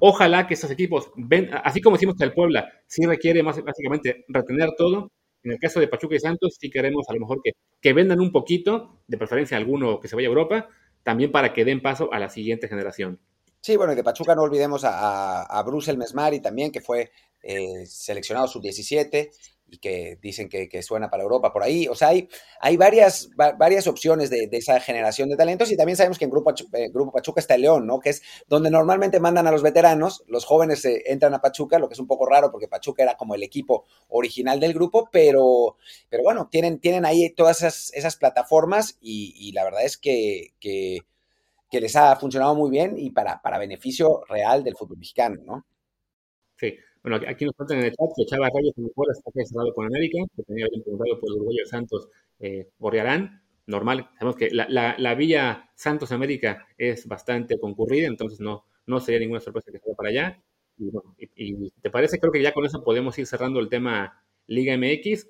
[0.00, 4.24] ojalá que estos equipos, ven, así como decimos que el Puebla sí requiere más básicamente
[4.28, 5.10] retener todo,
[5.42, 8.20] en el caso de Pachuca y Santos sí queremos a lo mejor que, que vendan
[8.20, 10.68] un poquito, de preferencia alguno que se vaya a Europa,
[11.02, 13.20] también para que den paso a la siguiente generación.
[13.60, 17.10] Sí, bueno, y de Pachuca no olvidemos a, a, Bruce el Mesmari también, que fue
[17.42, 19.30] eh, seleccionado sub-17
[19.70, 21.88] y que dicen que, suena para Europa por ahí.
[21.88, 22.28] O sea, hay,
[22.60, 26.52] hay varias, varias opciones de, esa generación de talentos y también sabemos que en Grupo,
[26.72, 28.00] eh, Grupo Pachuca está el León, ¿no?
[28.00, 31.94] Que es donde normalmente mandan a los veteranos, los jóvenes entran a Pachuca, lo que
[31.94, 35.76] es un poco raro porque Pachuca era como el equipo original del grupo, pero,
[36.08, 41.00] pero bueno, tienen, tienen ahí todas esas, esas plataformas y, la verdad es que, que,
[41.72, 45.66] les ha funcionado muy bien y para, para beneficio real del fútbol mexicano, ¿no?
[46.56, 46.76] Sí,
[47.08, 49.86] bueno, aquí nos cuentan en el chat que Chava Reyes en el está cerrado con
[49.86, 53.42] América, que tenía bien preguntado por el Uruguayo Santos eh, Borrearán.
[53.66, 59.20] Normal, sabemos que la, la, la, Santos América es bastante concurrida, entonces no, no sería
[59.20, 60.42] ninguna sorpresa que se para allá.
[60.78, 64.24] Y, bueno, y, te parece, creo que ya con eso podemos ir cerrando el tema
[64.46, 65.28] Liga MX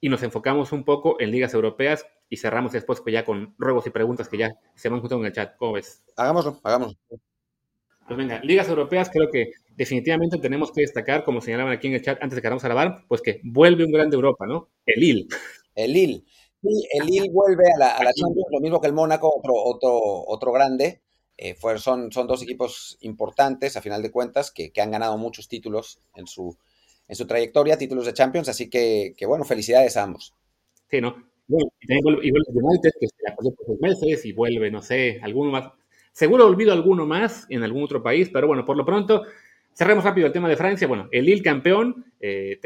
[0.00, 3.86] y nos enfocamos un poco en ligas europeas y cerramos después pues ya con ruegos
[3.86, 5.56] y preguntas que ya se van juntando en el chat.
[5.56, 6.04] ¿Cómo ves?
[6.16, 6.98] Hagámoslo, hagámoslo.
[8.08, 12.02] Pues venga, ligas europeas creo que definitivamente tenemos que destacar, como señalaban aquí en el
[12.02, 14.70] chat antes de que vamos a grabar, pues que vuelve un grande Europa, ¿no?
[14.86, 15.26] El Lille.
[15.74, 16.24] El Lille.
[16.62, 20.52] Sí, el Lille vuelve a la, Champions, lo mismo que el Mónaco, otro, otro, otro
[20.52, 21.02] grande.
[21.36, 26.00] Eh, son, son dos equipos importantes, a final de cuentas, que, han ganado muchos títulos
[26.14, 26.56] en su,
[27.06, 30.34] en su trayectoria, títulos de Champions, así que, que bueno, felicidades a ambos.
[30.90, 31.14] Sí, ¿no?
[31.46, 34.32] Bueno, y también vuelve, y vuelve United, que se la pasó por seis meses, y
[34.32, 35.72] vuelve, no sé, alguno más,
[36.18, 39.22] Seguro olvido alguno más en algún otro país, pero bueno, por lo pronto,
[39.72, 40.88] cerremos rápido el tema de Francia.
[40.88, 42.58] Bueno, el Lille campeón, eh,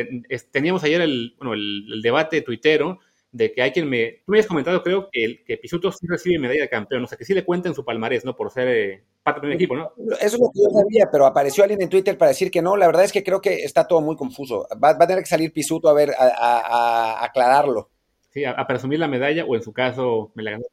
[0.50, 4.22] teníamos ayer el, bueno, el, debate tuitero de que hay quien me...
[4.24, 7.06] Tú me habías comentado, creo, que, el, que Pisuto sí recibe medalla de campeón, o
[7.06, 8.34] sea, que sí le cuenten su palmarés, ¿no?
[8.34, 9.92] Por ser eh, parte de un equipo, ¿no?
[9.98, 12.78] Eso es lo que yo sabía, pero apareció alguien en Twitter para decir que no.
[12.78, 14.66] La verdad es que creo que está todo muy confuso.
[14.82, 17.90] Va, a tener que salir Pisuto a ver, a, aclararlo.
[18.30, 20.64] Sí, a, presumir la medalla, o en su caso, me la ganó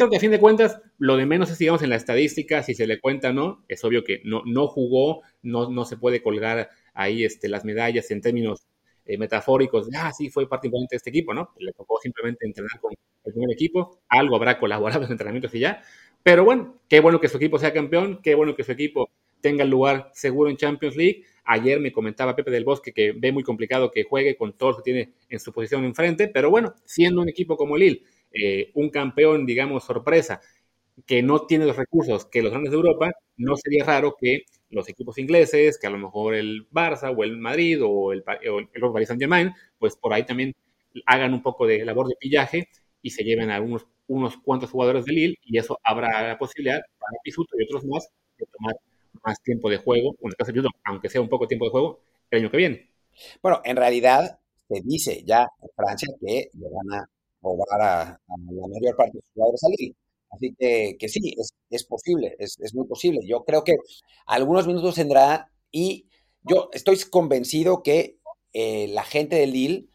[0.00, 2.74] Creo que a fin de cuentas, lo de menos es, digamos, en la estadística, si
[2.74, 3.66] se le cuenta o no.
[3.68, 8.10] Es obvio que no, no jugó, no, no se puede colgar ahí este, las medallas
[8.10, 8.66] en términos
[9.04, 9.90] eh, metafóricos.
[9.94, 11.50] Ah, sí, fue parte importante de este equipo, ¿no?
[11.58, 14.00] Le tocó simplemente entrenar con el primer equipo.
[14.08, 15.82] Algo habrá colaborado en entrenamientos y ya.
[16.22, 19.10] Pero bueno, qué bueno que su equipo sea campeón, qué bueno que su equipo
[19.42, 21.24] tenga lugar seguro en Champions League.
[21.44, 24.76] Ayer me comentaba Pepe del Bosque que ve muy complicado que juegue con todo lo
[24.78, 28.70] que tiene en su posición enfrente, pero bueno, siendo un equipo como el Lille, eh,
[28.74, 30.40] un campeón, digamos, sorpresa,
[31.06, 34.88] que no tiene los recursos que los grandes de Europa, no sería raro que los
[34.88, 38.92] equipos ingleses, que a lo mejor el Barça o el Madrid o el, o el
[38.92, 40.54] Paris Saint Germain, pues por ahí también
[41.06, 42.68] hagan un poco de labor de pillaje
[43.02, 43.86] y se lleven a unos,
[44.44, 48.46] cuantos jugadores de Lille y eso habrá la posibilidad para Pisuto y otros más de
[48.46, 48.74] tomar
[49.22, 50.16] más tiempo de juego,
[50.84, 52.90] aunque sea un poco tiempo de juego, el año que viene.
[53.42, 54.38] Bueno, en realidad
[54.68, 56.68] se dice ya en Francia que le
[57.42, 59.94] robar a, a, la mayor parte de sus jugadores salir.
[60.30, 63.20] Así que, que sí, es, es posible, es, es, muy posible.
[63.26, 63.76] Yo creo que
[64.26, 66.06] algunos minutos tendrá y
[66.42, 68.18] yo estoy convencido que
[68.52, 69.89] eh, la gente de Lille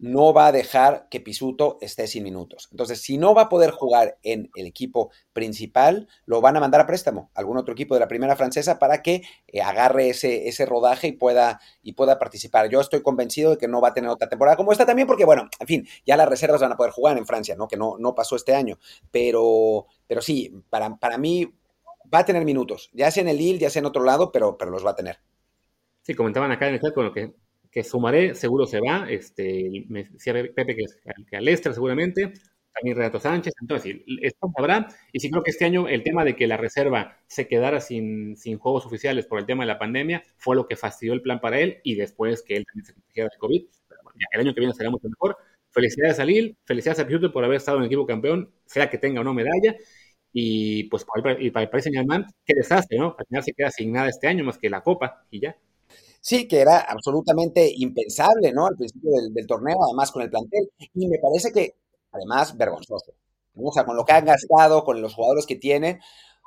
[0.00, 2.68] no va a dejar que Pisuto esté sin minutos.
[2.70, 6.80] Entonces, si no va a poder jugar en el equipo principal, lo van a mandar
[6.80, 10.48] a préstamo a algún otro equipo de la primera francesa para que eh, agarre ese,
[10.48, 12.70] ese rodaje y pueda, y pueda participar.
[12.70, 15.26] Yo estoy convencido de que no va a tener otra temporada como esta también, porque,
[15.26, 17.68] bueno, en fin, ya las reservas van a poder jugar en Francia, ¿no?
[17.68, 18.78] Que no, no pasó este año.
[19.10, 21.52] Pero, pero sí, para, para mí
[22.12, 24.56] va a tener minutos, ya sea en el Lille, ya sea en otro lado, pero,
[24.56, 25.18] pero los va a tener.
[26.00, 27.34] Sí, comentaban acá en el chat con lo que
[27.70, 30.84] que Sumaré seguro se va, este, me decía Pepe que,
[31.28, 32.32] que al Leicester seguramente,
[32.72, 36.36] también Renato Sánchez, entonces esto habrá, y sí creo que este año el tema de
[36.36, 40.22] que la reserva se quedara sin, sin juegos oficiales por el tema de la pandemia
[40.36, 43.30] fue lo que fastidió el plan para él y después que él también se contagiara
[43.32, 43.62] de COVID,
[44.32, 45.36] el año que viene será mucho mejor.
[45.70, 48.98] Felicidades a Lille, felicidades a Piuto por haber estado en el equipo campeón, sea que
[48.98, 49.76] tenga o no medalla,
[50.32, 53.14] y pues para el, para el Saint Germain, qué desastre, ¿no?
[53.18, 55.56] Al final se queda sin nada este año más que la Copa y ya.
[56.22, 58.66] Sí, que era absolutamente impensable, ¿no?
[58.66, 60.70] Al principio del, torneo, además con el plantel.
[60.94, 61.76] Y me parece que,
[62.12, 63.12] además, vergonzoso.
[63.54, 66.00] O sea, con lo que han gastado, con los jugadores que tienen.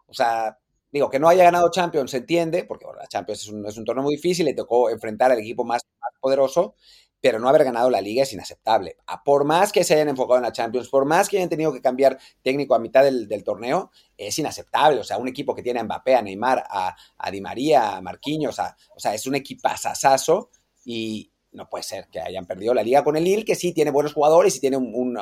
[0.08, 0.60] O sea,
[0.92, 4.16] digo, que no haya ganado Champions se entiende, porque la Champions es un, torneo muy
[4.16, 5.82] difícil, le tocó enfrentar al equipo más
[6.22, 6.76] poderoso,
[7.24, 8.98] pero no haber ganado la liga es inaceptable.
[9.24, 11.80] Por más que se hayan enfocado en la Champions, por más que hayan tenido que
[11.80, 15.00] cambiar técnico a mitad del, torneo, es inaceptable.
[15.00, 18.02] O sea, un equipo que tiene a Mbappé, a Neymar, a, a Di María, a
[18.02, 20.50] Marquinhos, o sea, es un equipazazazo
[20.84, 23.92] y no puede ser que hayan perdido la liga con el Lille, que sí tiene
[23.92, 25.18] buenos jugadores y tiene un,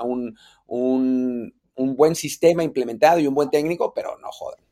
[0.65, 4.70] un, buen sistema implementado y un buen técnico, pero no jodan.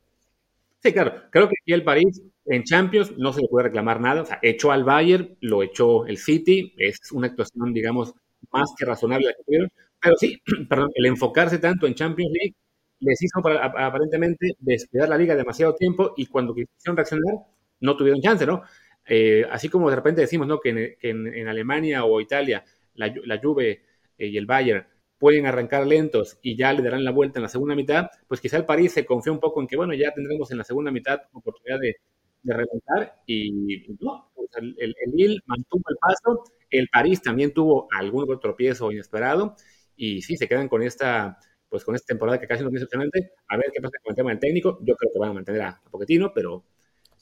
[0.81, 1.23] Sí, claro.
[1.31, 4.21] Creo que aquí el París en Champions no se le puede reclamar nada.
[4.21, 6.73] O sea, echó al Bayern, lo echó el City.
[6.77, 8.13] Es una actuación, digamos,
[8.51, 9.69] más que razonable la que tuvieron.
[10.01, 12.55] Pero sí, perdón, el enfocarse tanto en Champions League
[13.01, 17.35] les hizo aparentemente descuidar la liga demasiado tiempo y cuando quisieron reaccionar
[17.79, 18.61] no tuvieron chance, ¿no?
[19.07, 20.59] Eh, así como de repente decimos, ¿no?
[20.59, 22.63] Que en, Alemania o Italia
[22.95, 23.83] la, la Juve
[24.17, 24.85] eh, y el Bayern
[25.19, 28.57] pueden arrancar lentos y ya le darán la vuelta en la segunda mitad, pues quizá
[28.57, 31.19] el París se confía un poco en que, bueno, ya tendremos en la segunda mitad
[31.33, 31.97] oportunidad de,
[32.41, 37.87] de remontar y no, pues el, el, Lille mantuvo el paso, el París también tuvo
[37.91, 39.55] algún otro tropiezo inesperado
[39.95, 43.33] y sí, se quedan con esta pues con esta temporada que casi no es excelente,
[43.47, 45.61] a ver qué pasa con el tema del técnico, yo creo que van a mantener
[45.61, 46.63] a, a Pochettino, pero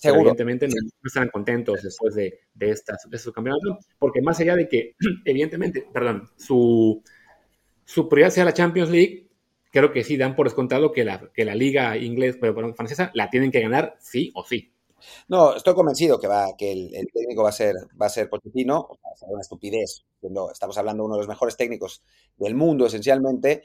[0.04, 4.68] evidentemente no, estarán contentos después de, de, estas, de estos campeonatos, porque más allá de
[4.68, 7.04] que, evidentemente, perdón, su,
[7.88, 9.30] su prioridad sea la Champions League,
[9.71, 13.30] creo que sí dan por descontado que la, que la liga inglés, pero francesa la
[13.30, 14.73] tienen que ganar sí o sí.
[15.30, 18.78] No, estoy convencido que va, que el, técnico va a ser, va a ser Pochettino,
[18.89, 20.04] o sea, una estupidez.
[20.52, 22.04] estamos hablando de uno de los mejores técnicos
[22.36, 23.63] del mundo, esencialmente,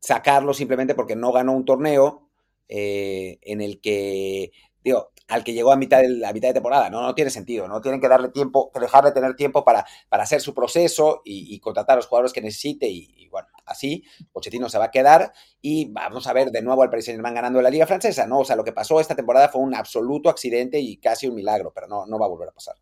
[0.00, 2.30] sacarlo simplemente porque no ganó un torneo
[2.68, 4.50] eh, en el que,
[4.82, 7.66] digo, al que llegó a mitad de, la mitad de temporada, no, no tiene sentido,
[7.66, 11.58] no tienen que darle tiempo, que dejarle tener tiempo para, para hacer su proceso y,
[11.60, 15.90] contratar a los jugadores que necesite y bueno, así Pochettino se va a quedar y
[15.90, 18.38] vamos a ver de nuevo al Paris Saint-Germain ganando la Liga Francesa, ¿no?
[18.38, 21.72] O sea, lo que pasó esta temporada fue un absoluto accidente y casi un milagro,
[21.74, 22.76] pero no, no va a volver a pasar.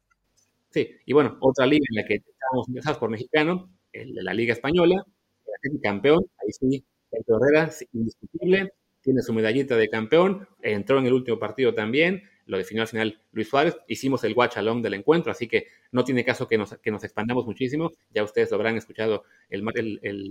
[0.68, 5.02] Sí, y bueno, otra liga en la que estamos interesados por mexicano, la Liga Española,
[5.62, 11.14] el campeón, ahí sí, el Herrera indiscutible, tiene su medallita de campeón, entró en el
[11.14, 15.32] último partido también, lo definió al final Luis Suárez, hicimos el watch along del encuentro,
[15.32, 18.76] así que no tiene caso que nos, que nos expandamos muchísimo, ya ustedes lo habrán
[18.76, 19.64] escuchado el,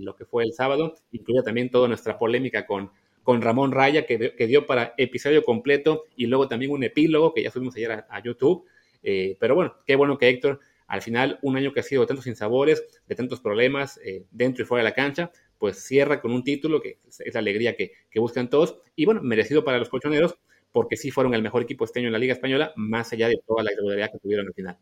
[0.04, 2.90] lo que fue el sábado, incluye también toda nuestra polémica con,
[3.22, 7.42] con Ramón Raya, que, que, dio para episodio completo y luego también un epílogo que
[7.42, 8.66] ya subimos ayer a, YouTube,
[9.02, 12.08] eh, pero bueno, qué bueno que Héctor, al final un año que ha sido de
[12.08, 16.32] tantos sinsabores, de tantos problemas eh, dentro y fuera de la cancha, pues cierra con
[16.32, 18.78] un título que es la alegría que, que buscan todos.
[18.96, 20.36] Y bueno, merecido para los colchoneros,
[20.72, 23.40] porque sí fueron el mejor equipo este año en la Liga Española, más allá de
[23.46, 24.78] toda la irregularidad que tuvieron al final.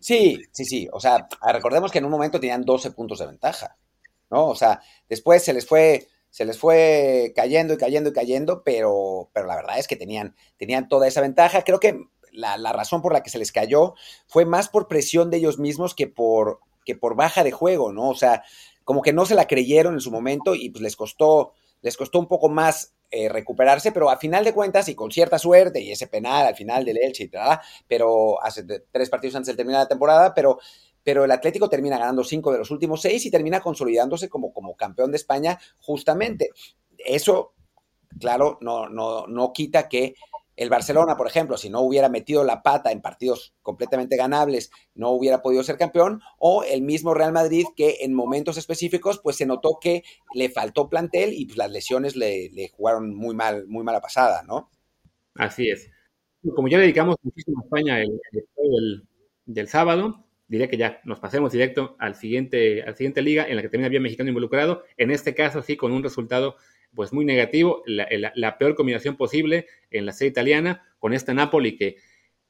[0.00, 0.88] Sí, sí, sí.
[0.92, 3.76] O sea, recordemos que en un momento tenían 12 puntos de ventaja,
[4.30, 4.48] ¿no?
[4.48, 9.30] O sea, después se les fue, se les fue cayendo y cayendo y cayendo, pero,
[9.32, 11.62] pero la verdad es que tenían, tenían toda esa ventaja.
[11.62, 13.94] Creo que la, la razón por la que se les cayó
[14.26, 18.08] fue más por presión de ellos mismos que por, que por baja de juego, ¿no?
[18.08, 18.42] O sea,
[18.84, 22.18] como que no se la creyeron en su momento y pues les costó, les costó
[22.18, 25.90] un poco más eh, recuperarse, pero a final de cuentas y con cierta suerte y
[25.90, 29.82] ese penal al final del Elche y tal, pero hace tres partidos antes de terminar
[29.82, 30.58] la temporada, pero,
[31.02, 34.76] pero el Atlético termina ganando cinco de los últimos seis y termina consolidándose como, como
[34.76, 36.50] campeón de España justamente.
[36.98, 37.54] Eso,
[38.20, 40.14] claro, no, no, no quita que
[40.58, 45.10] el Barcelona, por ejemplo, si no hubiera metido la pata en partidos completamente ganables, no
[45.10, 49.46] hubiera podido ser campeón, o el mismo Real Madrid que en momentos específicos pues se
[49.46, 50.02] notó que
[50.34, 54.68] le faltó plantel y pues las lesiones le, jugaron muy mal, muy mala pasada, ¿no?
[55.36, 55.88] Así es.
[56.56, 59.08] Como ya dedicamos muchísimo a España el, el del,
[59.46, 63.62] del, sábado, diría que ya nos pasemos directo al siguiente, al siguiente liga en la
[63.62, 64.82] que también había mexicano involucrado.
[64.96, 66.56] En este caso, sí, con un resultado
[66.94, 71.96] pues muy negativo, la, peor combinación posible en la serie italiana, con este Napoli que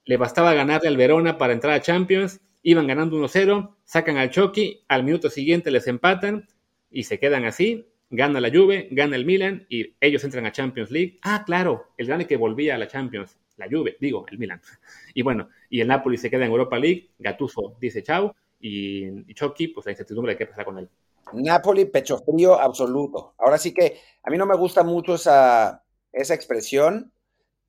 [0.05, 4.85] le bastaba ganarle al Verona para entrar a Champions, iban ganando 1-0, sacan al Chucky,
[4.89, 6.49] al minuto siguiente les empatan
[6.91, 10.91] y se quedan así, gana la Juve, gana el Milan y ellos entran a Champions
[10.91, 11.19] League.
[11.23, 14.61] Ah, claro, el grande que volvía a la Champions, la Juve, digo, el Milan.
[15.15, 19.35] Y bueno, y el Napoli se queda en Europa League, Gattuso dice chao y, y
[19.35, 20.89] Chucky, pues la incertidumbre de qué pasa con él.
[21.33, 23.35] Napoli, pecho frío absoluto.
[23.39, 27.13] Ahora sí que a mí no me gusta mucho esa, esa expresión,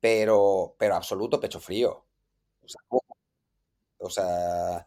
[0.00, 2.04] pero, pero absoluto pecho frío.
[3.98, 4.86] O sea,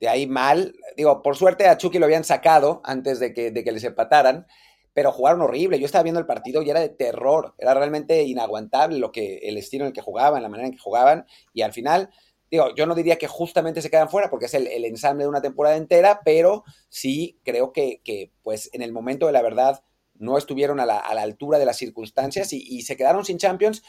[0.00, 0.74] de ahí mal.
[0.96, 4.46] Digo, por suerte a Chucky lo habían sacado antes de que, de que les empataran,
[4.92, 5.78] pero jugaron horrible.
[5.78, 7.54] Yo estaba viendo el partido y era de terror.
[7.58, 10.80] Era realmente inaguantable lo que, el estilo en el que jugaban, la manera en que
[10.80, 11.26] jugaban.
[11.52, 12.10] Y al final,
[12.50, 15.42] digo, yo no diría que justamente se quedan fuera porque es el, ensamble de una
[15.42, 19.82] temporada entera, pero sí creo que, pues en el momento de la verdad
[20.14, 23.82] no estuvieron a la, altura de las circunstancias y, se quedaron sin Champions.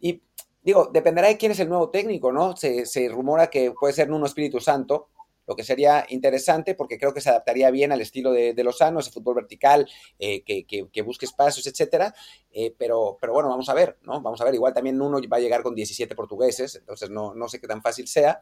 [0.00, 0.22] Y
[0.62, 2.56] digo, dependerá de quién es el nuevo técnico, ¿no?
[2.56, 5.08] Se, se rumora que puede ser Nuno Espíritu Santo,
[5.46, 9.00] lo que sería interesante porque creo que se adaptaría bien al estilo de, de Lozano,
[9.00, 12.14] ese fútbol vertical, eh, que, busque espacios, etcétera.
[12.50, 14.20] Eh, pero, pero bueno, vamos a ver, ¿no?
[14.20, 17.48] Vamos a ver, igual también uno va a llegar con 17 portugueses, entonces no, no
[17.48, 18.40] sé qué tan fácil sea,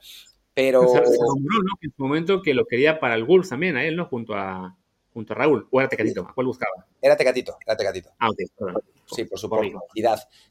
[0.55, 0.89] pero...
[0.89, 1.05] Se, ¿no?
[1.81, 4.07] En su momento que lo quería para el Wolves también, a él, ¿no?
[4.07, 4.77] Junto a,
[5.15, 6.87] junto a Raúl, o era Tecatito, ¿a cuál buscaba?
[7.01, 8.11] Era Tecatito, era Tecatito.
[8.19, 8.39] Ah, ok,
[9.07, 9.49] Sí, por su.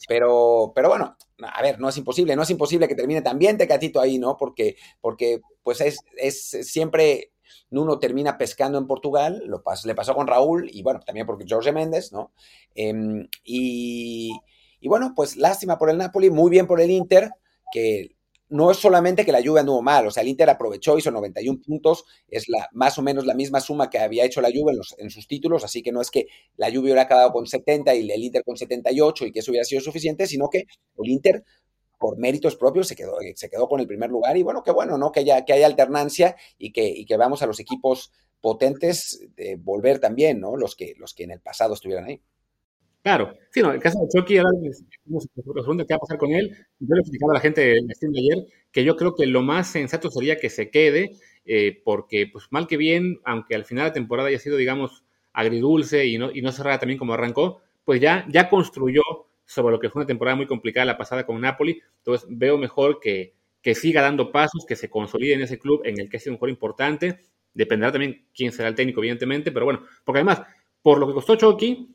[0.07, 3.99] Pero, pero bueno, a ver, no es imposible, no es imposible que termine también Tecatito
[3.99, 4.37] ahí, ¿no?
[4.37, 7.33] Porque, porque pues es, es siempre
[7.71, 11.71] Nuno termina pescando en Portugal, lo le pasó con Raúl y bueno, también porque Jorge
[11.71, 12.31] Méndez, ¿no?
[12.73, 14.39] Em, y,
[14.79, 17.31] y, bueno, pues lástima por el Napoli, muy bien por el Inter,
[17.71, 18.15] que
[18.53, 21.59] no es solamente que la Juve anduvo mal, o sea, el Inter aprovechó, hizo 91
[21.65, 25.09] puntos, es la, más o menos la misma suma que había hecho la Juve en,
[25.09, 28.23] sus títulos, así que no es que la Juve hubiera acabado con 70 y el
[28.23, 31.43] Inter con 78 y que eso hubiera sido suficiente, sino que el Inter
[31.97, 34.99] por méritos propios se quedó, se quedó con el primer lugar y bueno, qué bueno,
[34.99, 35.11] ¿no?
[35.11, 39.55] Que haya, que haya alternancia y que, y que veamos a los equipos potentes de
[39.55, 40.57] volver también, ¿no?
[40.57, 42.21] Los que, los que en el pasado estuvieran ahí.
[43.03, 44.51] Claro, sí, no, el caso de Chucky, ahora
[45.07, 46.49] nos pregunta qué va a pasar con él.
[46.79, 49.41] Yo le explicaba a la gente en stream de ayer que yo creo que lo
[49.41, 51.11] más sensato sería que se quede,
[51.45, 55.03] eh, porque, pues mal que bien, aunque al final de la temporada haya sido, digamos,
[55.33, 59.01] agridulce y no, y no cerrada también como arrancó, pues ya, ya construyó
[59.45, 61.81] sobre lo que fue una temporada muy complicada la pasada con Napoli.
[61.97, 65.99] Entonces veo mejor que, que siga dando pasos, que se consolide en ese club en
[65.99, 67.19] el que ha sido un jugador importante.
[67.53, 70.41] Dependerá también quién será el técnico, evidentemente, pero bueno, porque además,
[70.81, 71.89] por lo que costó Chucky,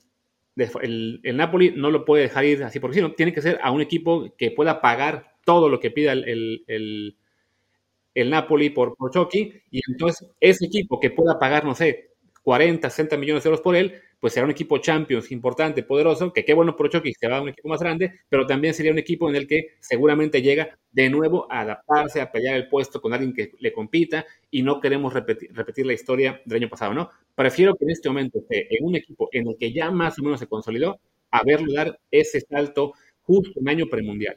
[0.82, 3.80] el, Napoli no lo puede dejar ir así por sí, tiene que ser a un
[3.80, 10.28] equipo que pueda pagar todo lo que pida el, el, Napoli por, por y entonces
[10.40, 12.10] ese equipo que pueda pagar, no sé,
[12.42, 16.44] 40, 60 millones de euros por él, pues será un equipo Champions importante, poderoso, que
[16.44, 18.98] qué bueno por Chucky que va a un equipo más grande, pero también sería un
[18.98, 23.12] equipo en el que seguramente llega de nuevo a adaptarse, a pelear el puesto con
[23.12, 27.10] alguien que le compita y no queremos repetir, repetir la historia del año pasado, ¿no?
[27.34, 30.22] Prefiero que en este momento esté en un equipo en el que ya más o
[30.22, 30.98] menos se consolidó,
[31.30, 34.36] a verlo dar ese salto justo en año premundial.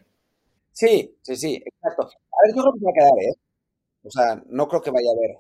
[0.74, 2.04] Sí, sí, sí, exacto.
[2.04, 3.34] A ver, yo creo que va a quedar, ¿eh?
[4.04, 5.38] O sea, no creo que vaya a haber,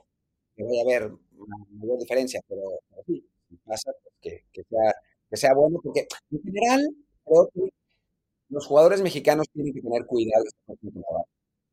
[0.55, 1.11] que vaya a haber
[1.71, 2.61] mayor diferencia, pero,
[3.07, 3.25] sí,
[3.65, 4.93] pasa pues, que, sea,
[5.29, 6.81] que sea bueno, porque en general
[7.25, 7.69] creo que
[8.49, 10.43] los jugadores mexicanos tienen que tener cuidado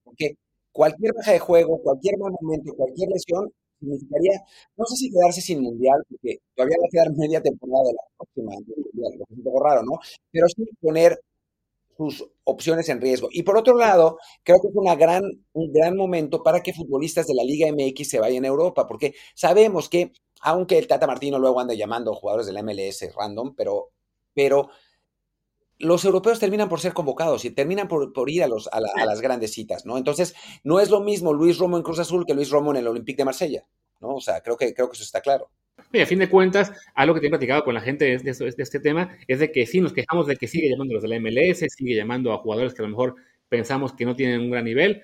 [0.04, 0.34] porque
[0.72, 4.40] cualquier baja de juego, cualquier mal momento, cualquier lesión significaría,
[4.76, 8.02] no sé si quedarse sin mundial, porque todavía va a quedar media temporada de la
[8.16, 8.52] próxima,
[8.94, 9.98] lo que es un poco raro, ¿no?
[10.32, 11.20] Pero sí poner
[11.96, 13.28] sus opciones en riesgo.
[13.32, 17.26] Y por otro lado, creo que es una gran, un gran momento para que futbolistas
[17.26, 21.38] de la Liga MX se vayan a Europa, porque sabemos que, aunque el Tata Martino
[21.38, 23.90] luego anda llamando jugadores del MLS random, pero,
[24.34, 24.70] pero
[25.78, 29.52] los europeos terminan por ser convocados y terminan por, ir a, los, a, las grandes
[29.52, 29.96] citas, ¿no?
[29.96, 32.88] Entonces, no es lo mismo Luis Romo en Cruz Azul que Luis Romo en el
[32.88, 33.64] Olympique de Marsella,
[34.00, 34.16] ¿no?
[34.16, 35.50] O sea, creo que, creo que eso está claro.
[35.92, 38.54] Y a fin de cuentas, algo que te he platicado con la gente de, de,
[38.58, 41.08] este tema es de que sí nos quejamos de que sigue llamando a los de
[41.08, 43.14] la MLS, sigue llamando a jugadores que a lo mejor
[43.48, 45.02] pensamos que no tienen un gran nivel,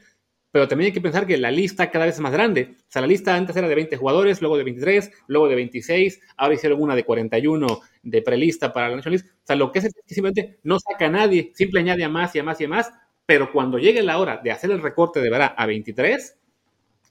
[0.55, 2.77] pero también hay que pensar que la lista cada vez es más grande.
[2.79, 6.21] O sea, la lista antes era de 20 jugadores, luego de 23, luego de 26,
[6.37, 7.67] ahora hicieron una de 41
[8.05, 9.37] de prelista para la National League.
[9.37, 12.09] O sea, lo que es es que simplemente no saca a nadie, simple añade a
[12.09, 12.93] más y a más y a más,
[13.27, 16.39] pero cuando llegue la hora de hacer el recorte de verdad a 23,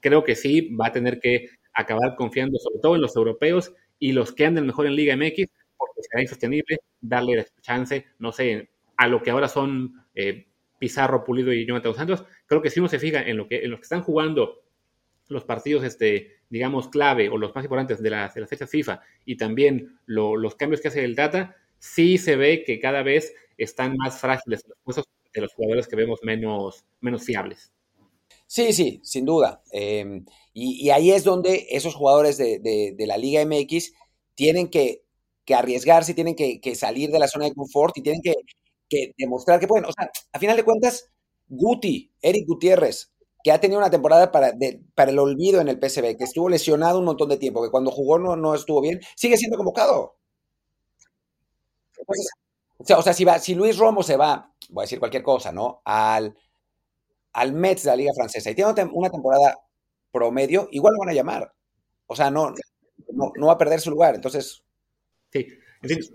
[0.00, 4.12] creo que sí va a tener que acabar confiando sobre todo en los europeos y
[4.12, 9.06] los que anden mejor en Liga MX, porque será insostenible darle chance, no sé, a
[9.06, 10.46] lo que ahora son eh,
[10.78, 13.70] Pizarro, Pulido y Jonathan Santos, creo que si uno se fija en, lo que, en
[13.70, 14.62] los que están jugando
[15.28, 19.36] los partidos, este, digamos, clave o los más importantes de las, de fechas FIFA y
[19.36, 24.18] también los cambios que hace el data, sí se ve que cada vez están más
[24.20, 27.72] frágiles los puestos de los jugadores que vemos menos, menos fiables.
[28.46, 29.62] Sí, sí, sin duda.
[29.72, 33.92] Em, y, ahí es donde esos jugadores de, la Liga MX
[34.34, 35.02] tienen que,
[35.48, 38.34] arriesgarse, tienen que, salir de la zona de confort y tienen que,
[39.18, 39.86] demostrar que pueden.
[39.86, 41.10] O sea, a final de cuentas,
[41.48, 43.12] Guti, Eric Gutiérrez,
[43.42, 44.52] que ha tenido una temporada para,
[44.94, 47.90] para el olvido en el PSV, que estuvo lesionado un montón de tiempo, que cuando
[47.90, 50.16] jugó no, no estuvo bien, sigue siendo convocado.
[52.96, 55.82] o sea, si, va, si Luis Romo se va, voy a decir cualquier cosa, ¿no?
[55.84, 56.36] Al,
[57.32, 59.58] al Mets de la Liga Francesa y tiene una temporada
[60.12, 61.52] promedio, igual lo van a llamar.
[62.06, 62.54] O sea, no,
[63.12, 64.14] no, va a perder su lugar.
[64.14, 64.62] Entonces.
[65.32, 65.46] Sí.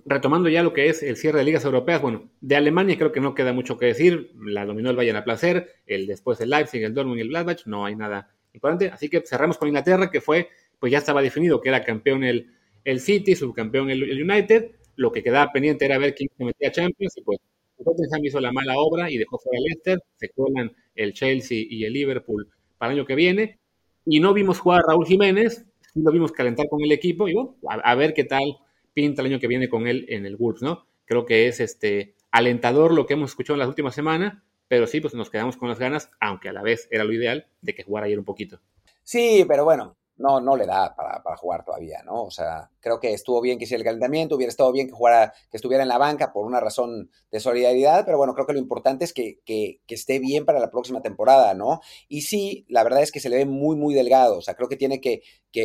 [0.06, 3.20] Retomando ya lo que es el cierre de ligas europeas, bueno, de Alemania creo que
[3.20, 4.32] no queda mucho que decir.
[4.46, 7.66] La dominó el Bayern a placer, el después el Leipzig, el Dortmund y el Gladbach,
[7.66, 8.90] no hay nada importante.
[8.90, 10.50] Así que cerramos con Inglaterra, que fue,
[10.80, 12.54] pues ya estaba definido que era campeón el,
[12.84, 14.72] el City, subcampeón el, el United.
[14.96, 17.40] Lo que quedaba pendiente era ver quién se metía a Champions y pues
[17.84, 21.84] Tottenham hizo la mala obra y dejó fuera el Leicester, se cuelan el Chelsea y
[21.86, 23.60] el Liverpool para el año que viene.
[24.06, 27.34] Y no vimos jugar a Raúl Jiménez, sí lo vimos calentar con el equipo y
[27.34, 28.58] bueno, a, ver qué tal
[29.00, 30.86] pinta el año que viene con él en el Wolves, ¿no?
[31.06, 35.00] Creo que es este alentador lo que hemos escuchado en las últimas semanas, pero sí,
[35.00, 37.84] pues nos quedamos con las ganas, aunque a la vez era lo ideal de que
[37.84, 38.60] jugara ayer un poquito.
[39.04, 42.24] Sí, pero bueno, no, no le da para, jugar todavía, ¿no?
[42.24, 45.34] O sea, creo que estuvo bien que hiciera el calentamiento, hubiera estado bien que jugara,
[45.50, 48.60] que estuviera en la banca por una razón de solidaridad, pero bueno, creo que lo
[48.60, 49.40] importante es que,
[49.88, 51.80] esté bien para la próxima temporada, ¿no?
[52.10, 54.68] Y sí, la verdad es que se le ve muy, muy delgado, o sea, creo
[54.70, 55.22] que tiene que,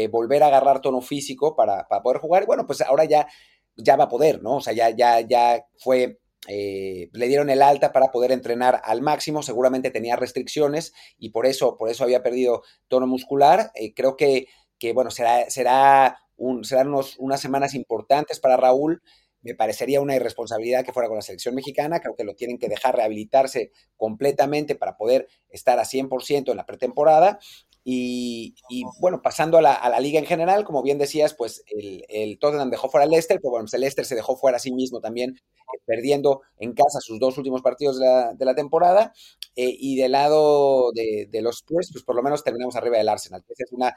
[0.08, 3.26] volver a agarrar tono físico para, poder jugar, y bueno, pues ahora ya,
[3.76, 4.56] ya va a poder, ¿no?
[4.56, 9.02] O sea, ya, ya, ya fue eh, le dieron el alta para poder entrenar al
[9.02, 13.70] máximo, seguramente tenía restricciones y por eso, por eso había perdido tono muscular.
[13.74, 14.46] Eh, creo que,
[14.78, 16.18] que, bueno, será, será
[16.62, 19.02] serán unas semanas importantes para Raúl.
[19.42, 22.00] Me parecería una irresponsabilidad que fuera con la selección mexicana.
[22.00, 26.66] Creo que lo tienen que dejar rehabilitarse completamente para poder estar a 100% en la
[26.66, 27.38] pretemporada.
[27.86, 28.54] Y,
[28.98, 33.04] bueno, pasando a la, liga en general, como bien decías, pues el, Tottenham dejó fuera
[33.04, 35.80] al Leicester, pero bueno, pues el Leicester se dejó fuera a sí mismo también, eh,
[35.84, 39.12] perdiendo en casa sus dos últimos partidos de la, temporada.
[39.54, 43.44] Eh, y del lado de, los Spurs, pues por lo menos terminamos arriba del Arsenal,
[43.46, 43.94] que es una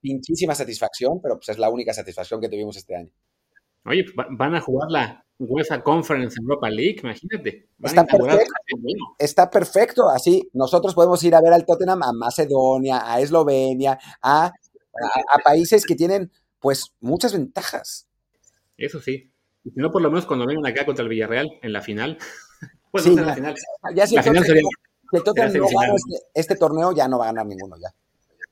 [0.00, 3.10] pinchísima satisfacción, pero pues es la única satisfacción que tuvimos este año.
[3.86, 4.04] Oye,
[4.36, 7.68] van a jugar la UEFA Conference Europa League, imagínate.
[7.82, 8.54] Está perfecto,
[9.18, 14.46] está perfecto, así nosotros podemos ir a ver al Tottenham a Macedonia, a Eslovenia, a,
[14.46, 18.06] a, países que tienen pues muchas ventajas.
[18.76, 19.32] Eso sí.
[19.64, 22.18] Y si no, por lo menos cuando vengan acá contra el Villarreal en la final.
[22.90, 23.54] Pues sí, en la final.
[23.94, 27.76] Ya si el Tottenham, no gana este, este, torneo, ya no va a ganar ninguno
[27.80, 27.94] ya.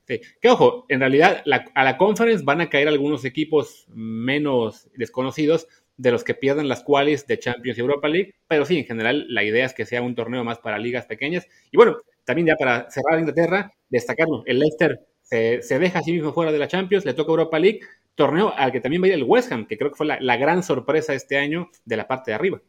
[0.07, 0.21] Sí.
[0.39, 1.43] Que ojo, en realidad
[1.75, 5.67] a la conference van a caer algunos equipos menos desconocidos
[5.99, 9.25] de los que pierden las qualis de Champions y Europa League, pero sí, en general
[9.29, 11.45] la idea es que sea un torneo más para ligas pequeñas.
[11.71, 16.33] Y bueno, también ya para cerrar Inglaterra, destacarlo, el Leicester se deja a sí mismo
[16.33, 17.81] fuera de la Champions, le toca Europa League,
[18.15, 20.37] torneo al que también va a ir el West Ham, que creo que fue la,
[20.37, 22.61] gran sorpresa este año de la parte de arriba.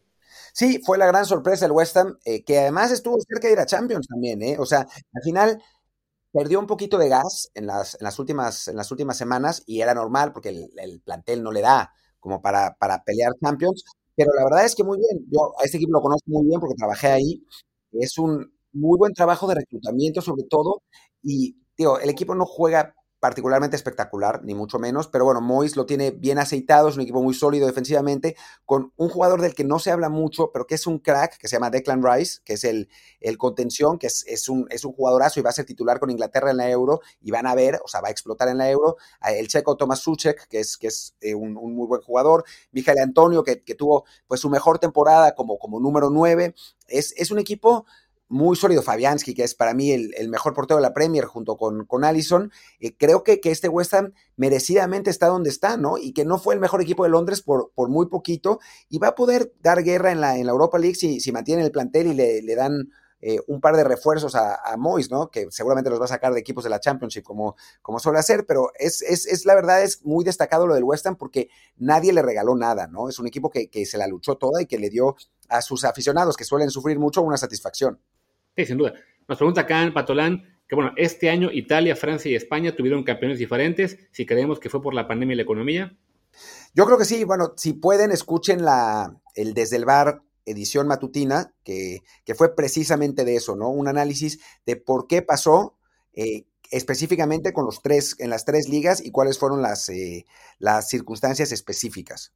[0.52, 3.60] Sí, fue la gran sorpresa el West Ham, eh, que además estuvo cerca de ir
[3.60, 4.56] a Champions también, ¿eh?
[4.58, 5.62] O sea, al final
[6.32, 9.80] perdió un poquito de gas en las, en las, últimas, en las últimas semanas y
[9.80, 14.44] era normal porque el, plantel no le da como para, para, pelear Champions, pero la
[14.44, 17.08] verdad es que muy bien, yo a este equipo lo conozco muy bien porque trabajé
[17.08, 17.44] ahí,
[17.92, 20.82] es un muy buen trabajo de reclutamiento sobre todo
[21.22, 25.84] y digo, el equipo no juega particularmente espectacular, ni mucho menos, pero bueno, Mois lo
[25.84, 29.78] tiene bien aceitado, es un equipo muy sólido defensivamente, con un jugador del que no
[29.78, 32.64] se habla mucho, pero que es un crack, que se llama Declan Rice, que es
[32.64, 32.88] el,
[33.20, 36.10] el contención, que es, es, un, es un jugadorazo y va a ser titular con
[36.10, 38.70] Inglaterra en la Euro, y van a ver, o sea, va a explotar en la
[38.70, 42.98] Euro, el checo Tomás Suchek, que es, que es eh, un, muy buen jugador, Miguel
[42.98, 46.54] Antonio, que, que, tuvo pues su mejor temporada como, como número 9,
[46.88, 47.84] es, es un equipo
[48.30, 51.84] muy sólido Fabianski, que es para mí el, mejor portero de la Premier junto con,
[51.84, 52.52] con Allison.
[52.78, 55.98] Eh, creo que, que, este West Ham merecidamente está donde está, ¿no?
[55.98, 59.08] Y que no fue el mejor equipo de Londres por, por muy poquito y va
[59.08, 62.06] a poder dar guerra en la, en la Europa League si, si mantiene el plantel
[62.06, 65.28] y le, le dan eh, un par de refuerzos a, a Mois, ¿no?
[65.28, 68.46] Que seguramente los va a sacar de equipos de la Championship como, como suele hacer,
[68.46, 72.12] pero es, es, es, la verdad, es muy destacado lo del West Ham porque nadie
[72.12, 73.08] le regaló nada, ¿no?
[73.08, 75.16] Es un equipo que, que se la luchó toda y que le dio
[75.48, 78.00] a sus aficionados que suelen sufrir mucho una satisfacción.
[78.60, 78.92] Sí, sin duda.
[79.26, 83.38] Nos pregunta acá en Patolán que, bueno, este año Italia, Francia y España tuvieron campeones
[83.38, 83.98] diferentes.
[84.12, 85.96] Si creemos que fue por la pandemia y la economía.
[86.74, 87.24] Yo creo que sí.
[87.24, 93.24] Bueno, si pueden, escuchen la, el Desde el Bar edición matutina, que, que fue precisamente
[93.24, 93.70] de eso, ¿no?
[93.70, 95.76] Un análisis de por qué pasó.
[96.12, 100.24] Eh, específicamente con los tres, en las tres ligas y cuáles fueron las, eh,
[100.58, 102.32] las circunstancias específicas.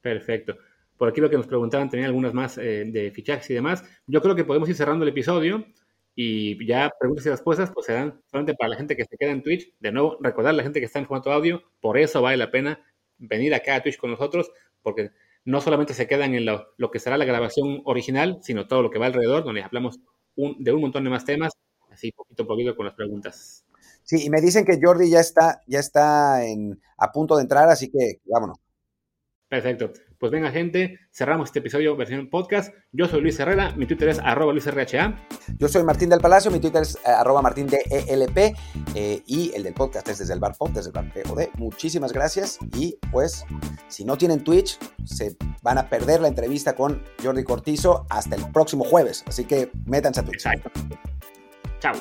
[0.00, 0.54] Perfecto.
[0.96, 3.84] Por aquí lo que nos preguntaban, tenía algunas más eh, de fichajes y demás.
[4.06, 5.66] Yo creo que podemos ir cerrando el episodio
[6.14, 9.42] y ya preguntas y respuestas pues serán solamente para la gente que se queda en
[9.42, 9.74] Twitch.
[9.80, 12.50] De nuevo, recordar a la gente que está en formato audio, por eso vale la
[12.50, 12.80] pena
[13.18, 14.50] venir acá a Twitch con nosotros,
[14.82, 15.10] porque
[15.44, 18.98] no solamente se quedan en lo, que será la grabación original, sino todo lo que
[18.98, 19.98] va alrededor, donde hablamos
[20.36, 21.52] de un montón de más temas,
[21.90, 23.64] así poquito a poquito con las preguntas.
[24.02, 27.68] Sí, y me dicen que Jordi ya está, ya está en, a punto de entrar,
[27.68, 28.58] así que vámonos.
[29.48, 29.92] Perfecto.
[30.24, 32.72] Pues venga, gente, cerramos este episodio versión podcast.
[32.92, 35.20] Yo soy Luis Herrera, mi Twitter es arroba LuisRHA.
[35.58, 38.56] Yo soy Martín del Palacio, mi Twitter es eh, arroba Martín de ELP
[38.94, 41.48] eh, y el del podcast es desde el bar pop, desde el bar POD.
[41.58, 43.44] Muchísimas gracias y pues
[43.88, 48.50] si no tienen Twitch, se van a perder la entrevista con Jordi Cortizo hasta el
[48.50, 49.24] próximo jueves.
[49.26, 50.46] Así que métanse a Twitch.
[50.46, 50.70] Exacto.
[51.80, 51.92] Chao.